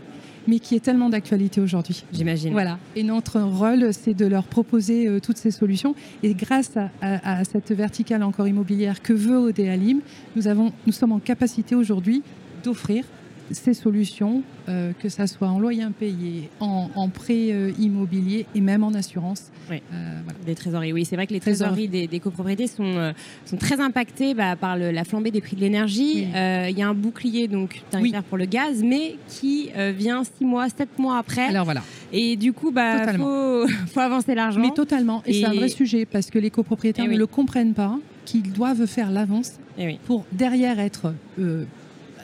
mais 0.47 0.59
qui 0.59 0.75
est 0.75 0.79
tellement 0.79 1.09
d'actualité 1.09 1.59
aujourd'hui. 1.61 2.03
J'imagine. 2.13 2.51
Voilà. 2.53 2.77
Et 2.95 3.03
notre 3.03 3.39
rôle, 3.41 3.93
c'est 3.93 4.13
de 4.13 4.25
leur 4.25 4.43
proposer 4.45 5.07
euh, 5.07 5.19
toutes 5.19 5.37
ces 5.37 5.51
solutions. 5.51 5.93
Et 6.23 6.33
grâce 6.33 6.77
à, 6.77 6.89
à- 7.01 7.39
à 7.39 7.43
cette 7.43 7.71
verticale 7.71 8.23
encore 8.23 8.47
immobilière 8.47 9.01
que 9.01 9.13
veut 9.13 9.37
Odéalim, 9.37 9.99
nous, 10.35 10.47
avons, 10.47 10.71
nous 10.85 10.93
sommes 10.93 11.11
en 11.11 11.19
capacité 11.19 11.75
aujourd'hui 11.75 12.23
d'offrir 12.63 13.03
ces 13.51 13.73
solutions, 13.73 14.43
euh, 14.69 14.91
que 15.01 15.09
ça 15.09 15.27
soit 15.27 15.47
en 15.47 15.59
loyer 15.59 15.83
impayé, 15.83 16.49
en, 16.59 16.89
en 16.95 17.09
prêt 17.09 17.51
euh, 17.51 17.71
immobilier 17.79 18.45
et 18.55 18.61
même 18.61 18.83
en 18.83 18.93
assurance. 18.93 19.43
Oui. 19.69 19.81
Euh, 19.93 20.19
voilà. 20.23 20.39
Des 20.45 20.55
trésoreries, 20.55 20.93
oui. 20.93 21.05
C'est 21.05 21.15
vrai 21.15 21.27
que 21.27 21.33
les 21.33 21.39
Trésoreries. 21.39 21.73
trésoreries 21.87 21.87
des, 21.87 22.07
des 22.07 22.19
copropriétés 22.19 22.67
sont, 22.67 23.13
sont 23.45 23.57
très 23.57 23.79
impactées 23.81 24.33
bah, 24.33 24.55
par 24.55 24.77
le- 24.77 24.91
la 24.91 25.03
flambée 25.03 25.31
des 25.31 25.41
prix 25.41 25.55
de 25.55 25.61
l'énergie. 25.61 26.25
Oui. 26.27 26.69
Il 26.69 26.77
y 26.77 26.81
a 26.81 26.87
un 26.87 26.93
bouclier 26.93 27.47
donc 27.47 27.81
tarifaire 27.89 28.23
pour 28.23 28.37
le 28.37 28.45
gaz, 28.45 28.83
mais 28.83 29.15
qui 29.27 29.69
vient 29.95 30.23
six 30.23 30.45
mois, 30.45 30.67
sept 30.69 30.97
mois 30.99 31.17
après. 31.17 31.43
Alors 31.47 31.65
voilà. 31.65 31.81
et 32.13 32.35
du 32.35 32.53
coup, 32.53 32.71
bah, 32.71 33.13
faut, 33.13 33.65
faut 33.93 33.99
avancer 33.99 34.35
l'argent. 34.35 34.59
Mais 34.59 34.71
totalement. 34.71 35.21
Et, 35.25 35.33
c'est 35.33 35.45
un 35.45 35.53
vrai 35.53 35.69
sujet 35.69 36.05
parce 36.05 36.29
que 36.29 36.39
les 36.39 36.49
copropriétaires 36.49 37.05
Eh 37.05 37.09
ne 37.09 37.13
oui. 37.13 37.19
le 37.19 37.27
comprennent 37.27 37.73
pas, 37.73 37.97
qu'ils 38.25 38.51
doivent 38.51 38.85
faire 38.85 39.11
l'avance 39.11 39.53
Eh 39.77 39.85
oui. 39.85 39.99
pour 40.05 40.25
derrière 40.31 40.79
être 40.79 41.13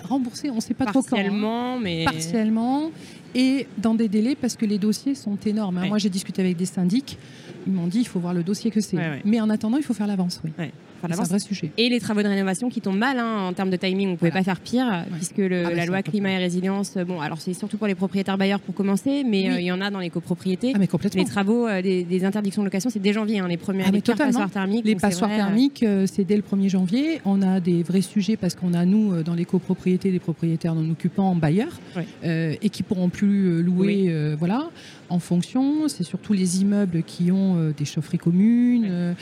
remboursés. 0.04 0.50
On 0.50 0.56
ne 0.56 0.62
sait 0.62 0.74
pas 0.74 0.86
trop 0.86 1.02
quand. 1.02 1.08
hein. 1.08 1.10
Partiellement, 1.22 1.80
mais 1.80 2.04
partiellement 2.06 2.92
et 3.36 3.68
dans 3.78 3.96
des 3.96 4.08
délais 4.08 4.36
parce 4.36 4.56
que 4.56 4.66
les 4.66 4.78
dossiers 4.78 5.16
sont 5.16 5.38
énormes. 5.46 5.78
hein. 5.78 5.88
Moi, 5.88 5.98
j'ai 5.98 6.10
discuté 6.10 6.42
avec 6.42 6.58
des 6.58 6.66
syndics. 6.66 7.18
Ils 7.66 7.74
m'ont 7.74 7.88
dit 7.88 8.00
il 8.00 8.08
faut 8.08 8.20
voir 8.20 8.34
le 8.34 8.44
dossier 8.44 8.72
que 8.72 8.82
c'est. 8.82 8.98
Mais 9.26 9.40
en 9.40 9.50
attendant, 9.50 9.78
il 9.78 9.84
faut 9.84 9.94
faire 9.94 10.08
l'avance. 10.08 10.42
Oui. 10.44 10.52
C'est 10.58 11.08
un 11.08 11.10
l'avance. 11.10 11.28
vrai 11.30 11.40
sujet. 11.40 11.70
Et 11.78 11.90
les 11.90 12.00
travaux 12.00 12.22
de 12.24 12.30
rénovation 12.30 12.70
qui 12.70 12.80
tombent 12.80 12.98
mal 12.98 13.20
hein, 13.20 13.48
en 13.50 13.52
termes 13.52 13.70
de 13.70 13.76
timing, 13.76 14.08
on 14.08 14.12
ne 14.12 14.16
pouvait 14.16 14.32
Voilà. 14.32 14.46
pas 14.46 14.52
faire 14.56 14.60
pire, 14.62 15.04
puisque 15.18 15.38
le- 15.38 15.66
Ah 15.66 15.70
bah 15.70 15.76
la 15.76 15.86
loi 15.86 16.02
climat 16.02 16.32
et 16.32 16.38
résilience, 16.38 16.94
euh, 16.96 17.04
bon, 17.04 17.20
alors 17.20 17.42
c'est 17.42 17.54
surtout 17.54 17.76
pour 17.76 17.88
les 17.88 17.96
propriétaires 17.96 18.38
bailleurs 18.38 18.62
pour 18.62 18.74
commencer, 18.74 19.26
mais 19.26 19.50
Oui. 19.50 19.50
euh, 19.50 19.60
il 19.60 19.66
y 19.66 19.72
en 19.74 19.82
a 19.82 19.90
dans 19.92 20.00
les 20.00 20.10
copropriétés. 20.10 20.72
Ah 20.74 20.78
mais 20.80 20.88
complètement. 20.88 21.22
les 21.22 21.28
travaux 21.28 21.68
euh, 21.68 21.82
des, 21.82 22.06
des 22.06 22.24
interdictions 22.24 22.62
de 22.62 22.68
location, 22.68 22.90
c'est 22.90 23.02
dès 23.02 23.12
janvier, 23.12 23.40
hein, 23.40 23.50
les 23.50 23.58
premières 23.58 23.88
Ah, 23.90 23.92
mais 23.92 24.02
les 24.08 24.16
passoires 24.16 24.50
thermiques. 24.50 24.86
Les 24.86 24.96
passoires 24.96 25.30
vrai, 25.30 25.42
euh, 25.42 25.44
thermiques, 25.46 25.84
euh, 25.84 26.06
c'est 26.10 26.24
dès 26.24 26.38
le 26.38 26.42
1er 26.42 26.70
janvier. 26.70 27.20
On 27.26 27.42
a 27.42 27.60
des 27.60 27.84
vrais 27.84 28.00
sujets 28.00 28.38
parce 28.38 28.56
qu'on 28.56 28.74
a, 28.74 28.86
nous, 28.86 29.24
dans 29.24 29.34
les 29.36 29.44
copropriétés, 29.46 30.10
des 30.10 30.20
propriétaires 30.20 30.74
non 30.74 30.90
occupants 30.90 31.36
bailleurs 31.36 31.82
Ouais. 31.98 32.06
euh, 32.24 32.56
et 32.62 32.70
qui 32.70 32.82
pourront 32.82 33.10
plus 33.10 33.23
plus 33.24 33.64
louer, 33.64 34.36
voilà, 34.38 34.70
en 35.10 35.20
fonction. 35.20 35.88
C'est 35.88 36.04
surtout 36.04 36.34
les 36.34 36.62
immeubles 36.62 37.04
qui 37.04 37.32
ont 37.32 37.74
des 37.76 37.86
chaufferies 37.86 38.18
communes. 38.18 39.16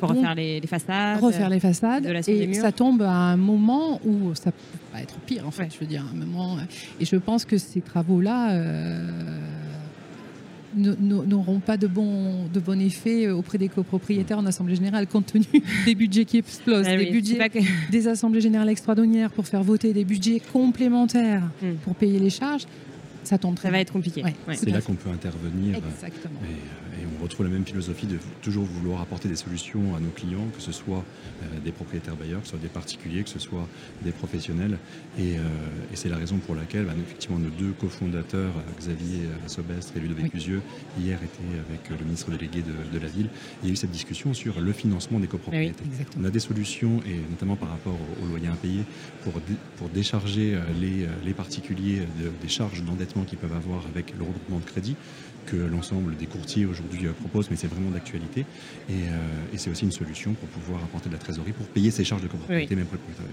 Pour 0.00 0.10
refaire 0.10 0.34
les, 0.34 0.60
façades. 0.66 1.20
Refaire 1.20 1.48
les 1.48 1.60
façades. 1.60 2.06
et 2.28 2.54
ça 2.54 2.72
tombe 2.72 3.02
à 3.02 3.12
un 3.12 3.36
moment 3.36 4.00
où 4.04 4.34
ça 4.34 4.52
peut 4.52 4.78
pas 4.92 5.02
être 5.02 5.16
pire, 5.20 5.46
en 5.46 5.50
fait, 5.50 5.72
je 5.72 5.80
veux 5.80 5.86
dire. 5.86 6.04
Un 6.12 6.16
moment, 6.16 6.56
et 7.00 7.04
je 7.04 7.16
pense 7.16 7.44
que 7.44 7.58
ces 7.58 7.80
travaux-là 7.80 8.54
n'auront 10.76 11.60
pas 11.60 11.76
de 11.76 11.86
bon, 11.86 12.46
de 12.52 12.60
bon 12.60 12.80
effet 12.80 13.28
auprès 13.28 13.58
des 13.58 13.68
copropriétaires 13.68 14.38
en 14.38 14.46
Assemblée 14.46 14.74
Générale, 14.74 15.06
compte 15.06 15.26
tenu 15.26 15.44
des 15.86 15.94
budgets 15.94 16.24
qui 16.24 16.38
explosent, 16.38 16.86
ah 16.88 16.96
des 16.96 17.10
budgets 17.10 17.38
des 17.90 18.08
Assemblées 18.08 18.40
Générales 18.40 18.68
extraordinaires 18.68 19.30
pour 19.30 19.46
faire 19.46 19.62
voter 19.62 19.92
des 19.92 20.04
budgets 20.04 20.40
complémentaires 20.52 21.44
hmm. 21.62 21.74
pour 21.84 21.94
payer 21.94 22.18
les 22.18 22.30
charges. 22.30 22.66
Ça, 23.28 23.36
tombe 23.36 23.56
très 23.56 23.68
ça 23.68 23.72
va 23.72 23.80
être 23.80 23.92
compliqué. 23.92 24.22
C'est 24.54 24.70
là 24.70 24.80
qu'on 24.80 24.94
peut 24.94 25.10
intervenir. 25.10 25.76
Exactement. 25.76 26.40
Euh, 26.42 26.87
on 27.18 27.22
retrouve 27.22 27.46
la 27.46 27.52
même 27.52 27.64
philosophie 27.64 28.06
de 28.06 28.18
toujours 28.42 28.64
vouloir 28.64 29.00
apporter 29.00 29.28
des 29.28 29.36
solutions 29.36 29.94
à 29.96 30.00
nos 30.00 30.10
clients, 30.10 30.46
que 30.54 30.60
ce 30.60 30.72
soit 30.72 31.04
euh, 31.42 31.60
des 31.64 31.72
propriétaires 31.72 32.16
bailleurs, 32.16 32.40
que 32.40 32.46
ce 32.46 32.50
soit 32.52 32.60
des 32.60 32.68
particuliers, 32.68 33.22
que 33.22 33.30
ce 33.30 33.38
soit 33.38 33.66
des 34.02 34.12
professionnels. 34.12 34.78
Et, 35.18 35.36
euh, 35.36 35.42
c'est 35.94 36.08
la 36.08 36.16
raison 36.16 36.38
pour 36.38 36.54
laquelle, 36.54 36.84
bah, 36.84 36.92
effectivement, 37.00 37.38
nos 37.38 37.50
deux 37.50 37.72
cofondateurs, 37.72 38.52
Xavier 38.78 39.22
Sobestre 39.46 39.96
et 39.96 40.00
Ludovic 40.00 40.32
oui. 40.32 40.60
hier 41.00 41.18
étaient 41.22 41.58
avec 41.68 41.90
le 41.90 42.04
ministre 42.04 42.30
délégué 42.30 42.62
de, 42.62 42.98
la 42.98 43.08
ville. 43.08 43.28
Il 43.62 43.68
y 43.68 43.70
a 43.70 43.72
eu 43.72 43.76
cette 43.76 43.90
discussion 43.90 44.34
sur 44.34 44.60
le 44.60 44.72
financement 44.72 45.18
des 45.18 45.26
copropriétés. 45.26 45.84
on 46.20 46.24
a 46.24 46.30
des 46.30 46.38
solutions, 46.40 47.00
et 47.06 47.16
notamment 47.30 47.56
par 47.56 47.70
rapport 47.70 47.98
aux, 48.22 48.26
loyers 48.26 48.48
impayés, 48.48 48.84
pour, 49.24 49.32
pour 49.76 49.88
décharger 49.88 50.54
euh, 50.54 51.06
les, 51.24 51.34
particuliers 51.34 52.02
des 52.42 52.48
charges 52.48 52.82
d'endettement 52.82 53.22
qu'ils 53.24 53.38
peuvent 53.38 53.54
avoir 53.54 53.86
avec 53.86 54.12
le 54.16 54.24
regroupement 54.24 54.58
de 54.58 54.64
crédit 54.64 54.96
que 55.46 55.56
l'ensemble 55.56 56.16
des 56.16 56.26
courtiers 56.26 56.66
aujourd'hui 56.66 57.06
euh, 57.06 57.12
proposent, 57.12 57.50
mais 57.50 57.56
c'est 57.56 57.66
vraiment 57.66 57.90
d'actualité. 57.90 58.44
Euh, 58.90 58.94
et, 59.52 59.58
c'est 59.58 59.70
aussi 59.70 59.84
une 59.84 59.92
solution 59.92 60.34
pour 60.34 60.48
pouvoir 60.48 60.82
apporter 60.82 61.08
de 61.08 61.14
la 61.14 61.20
trésorerie 61.20 61.52
pour 61.52 61.66
payer 61.66 61.90
ces 61.90 62.04
charges 62.04 62.22
de 62.22 62.28
copropriété, 62.28 62.74
même 62.76 62.86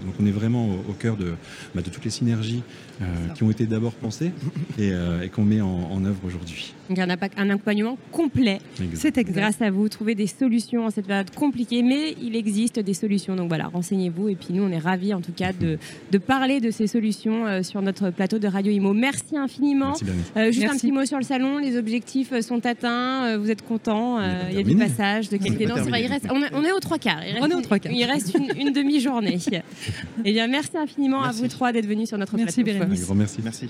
Donc 0.05 0.15
on 0.19 0.25
est 0.25 0.31
vraiment 0.31 0.69
au, 0.89 0.93
cœur 0.93 1.17
de, 1.17 1.33
bah, 1.73 1.81
de, 1.81 1.89
toutes 1.89 2.05
les 2.05 2.11
synergies 2.11 2.63
euh, 3.01 3.05
qui 3.35 3.43
ont 3.43 3.51
été 3.51 3.65
d'abord 3.65 3.93
pensées 3.93 4.31
et, 4.79 4.93
qu'on 5.29 5.43
met 5.43 5.61
en, 5.61 6.05
œuvre 6.05 6.19
aujourd'hui. 6.25 6.73
Donc 6.89 6.99
un, 6.99 7.09
un 7.09 7.49
accompagnement 7.49 7.97
complet. 8.11 8.59
C'est 8.93 9.15
Grâce 9.15 9.61
à 9.61 9.71
vous, 9.71 9.87
trouver 9.89 10.13
des 10.13 10.27
solutions 10.27 10.85
en 10.85 10.89
cette 10.89 11.07
période 11.07 11.31
compliquée, 11.31 11.81
mais 11.81 12.15
il 12.21 12.35
existe 12.35 12.79
des 12.79 12.93
solutions. 12.93 13.35
Donc 13.35 13.47
voilà, 13.47 13.67
renseignez-vous. 13.67 14.29
Et 14.29 14.35
puis 14.35 14.53
nous, 14.53 14.63
on 14.63 14.71
est 14.71 14.77
ravis 14.77 15.13
en 15.13 15.21
tout 15.21 15.31
cas 15.31 15.53
de, 15.53 15.79
de 16.11 16.17
parler 16.17 16.59
de 16.59 16.69
ces 16.69 16.87
solutions 16.87 17.63
sur 17.63 17.81
notre 17.81 18.09
plateau 18.09 18.39
de 18.39 18.47
Radio 18.47 18.71
Imo. 18.71 18.93
Merci 18.93 19.37
infiniment. 19.37 19.93
juste 19.95 20.65
un 20.65 20.77
petit 20.77 20.91
mot 20.91 21.05
sur 21.05 21.17
le 21.17 21.23
salon, 21.23 21.57
les 21.57 21.77
objectifs 21.77 21.95
objectifs 21.95 22.39
sont 22.41 22.65
atteints, 22.65 23.25
euh, 23.25 23.37
vous 23.37 23.51
êtes 23.51 23.61
content, 23.61 24.19
euh, 24.19 24.47
il 24.49 24.57
y 24.57 24.59
a 24.59 24.63
du 24.63 24.75
passage 24.75 25.29
de 25.29 25.37
qualité. 25.37 25.65
Non, 25.65 25.75
il 25.77 26.07
reste, 26.07 26.27
on, 26.31 26.63
est 26.63 26.71
aux 26.71 26.79
trois 26.79 26.97
quarts. 26.97 27.21
Il 27.25 27.33
reste, 27.33 27.45
on 27.45 27.51
est 27.51 27.55
aux 27.55 27.61
trois 27.61 27.79
quarts. 27.79 27.91
Il 27.91 28.03
reste 28.03 28.35
une, 28.57 28.73
demi-journée. 28.73 29.37
eh 30.25 30.31
bien, 30.33 30.47
merci 30.47 30.77
infiniment 30.77 31.23
à 31.23 31.31
vous 31.31 31.47
trois 31.47 31.71
d'être 31.71 31.85
venus 31.87 32.09
sur 32.09 32.17
notre 32.17 32.35
merci, 32.35 32.63
plateau. 32.63 32.79
Bérénice. 32.79 33.09
Merci, 33.13 33.39
merci. 33.43 33.69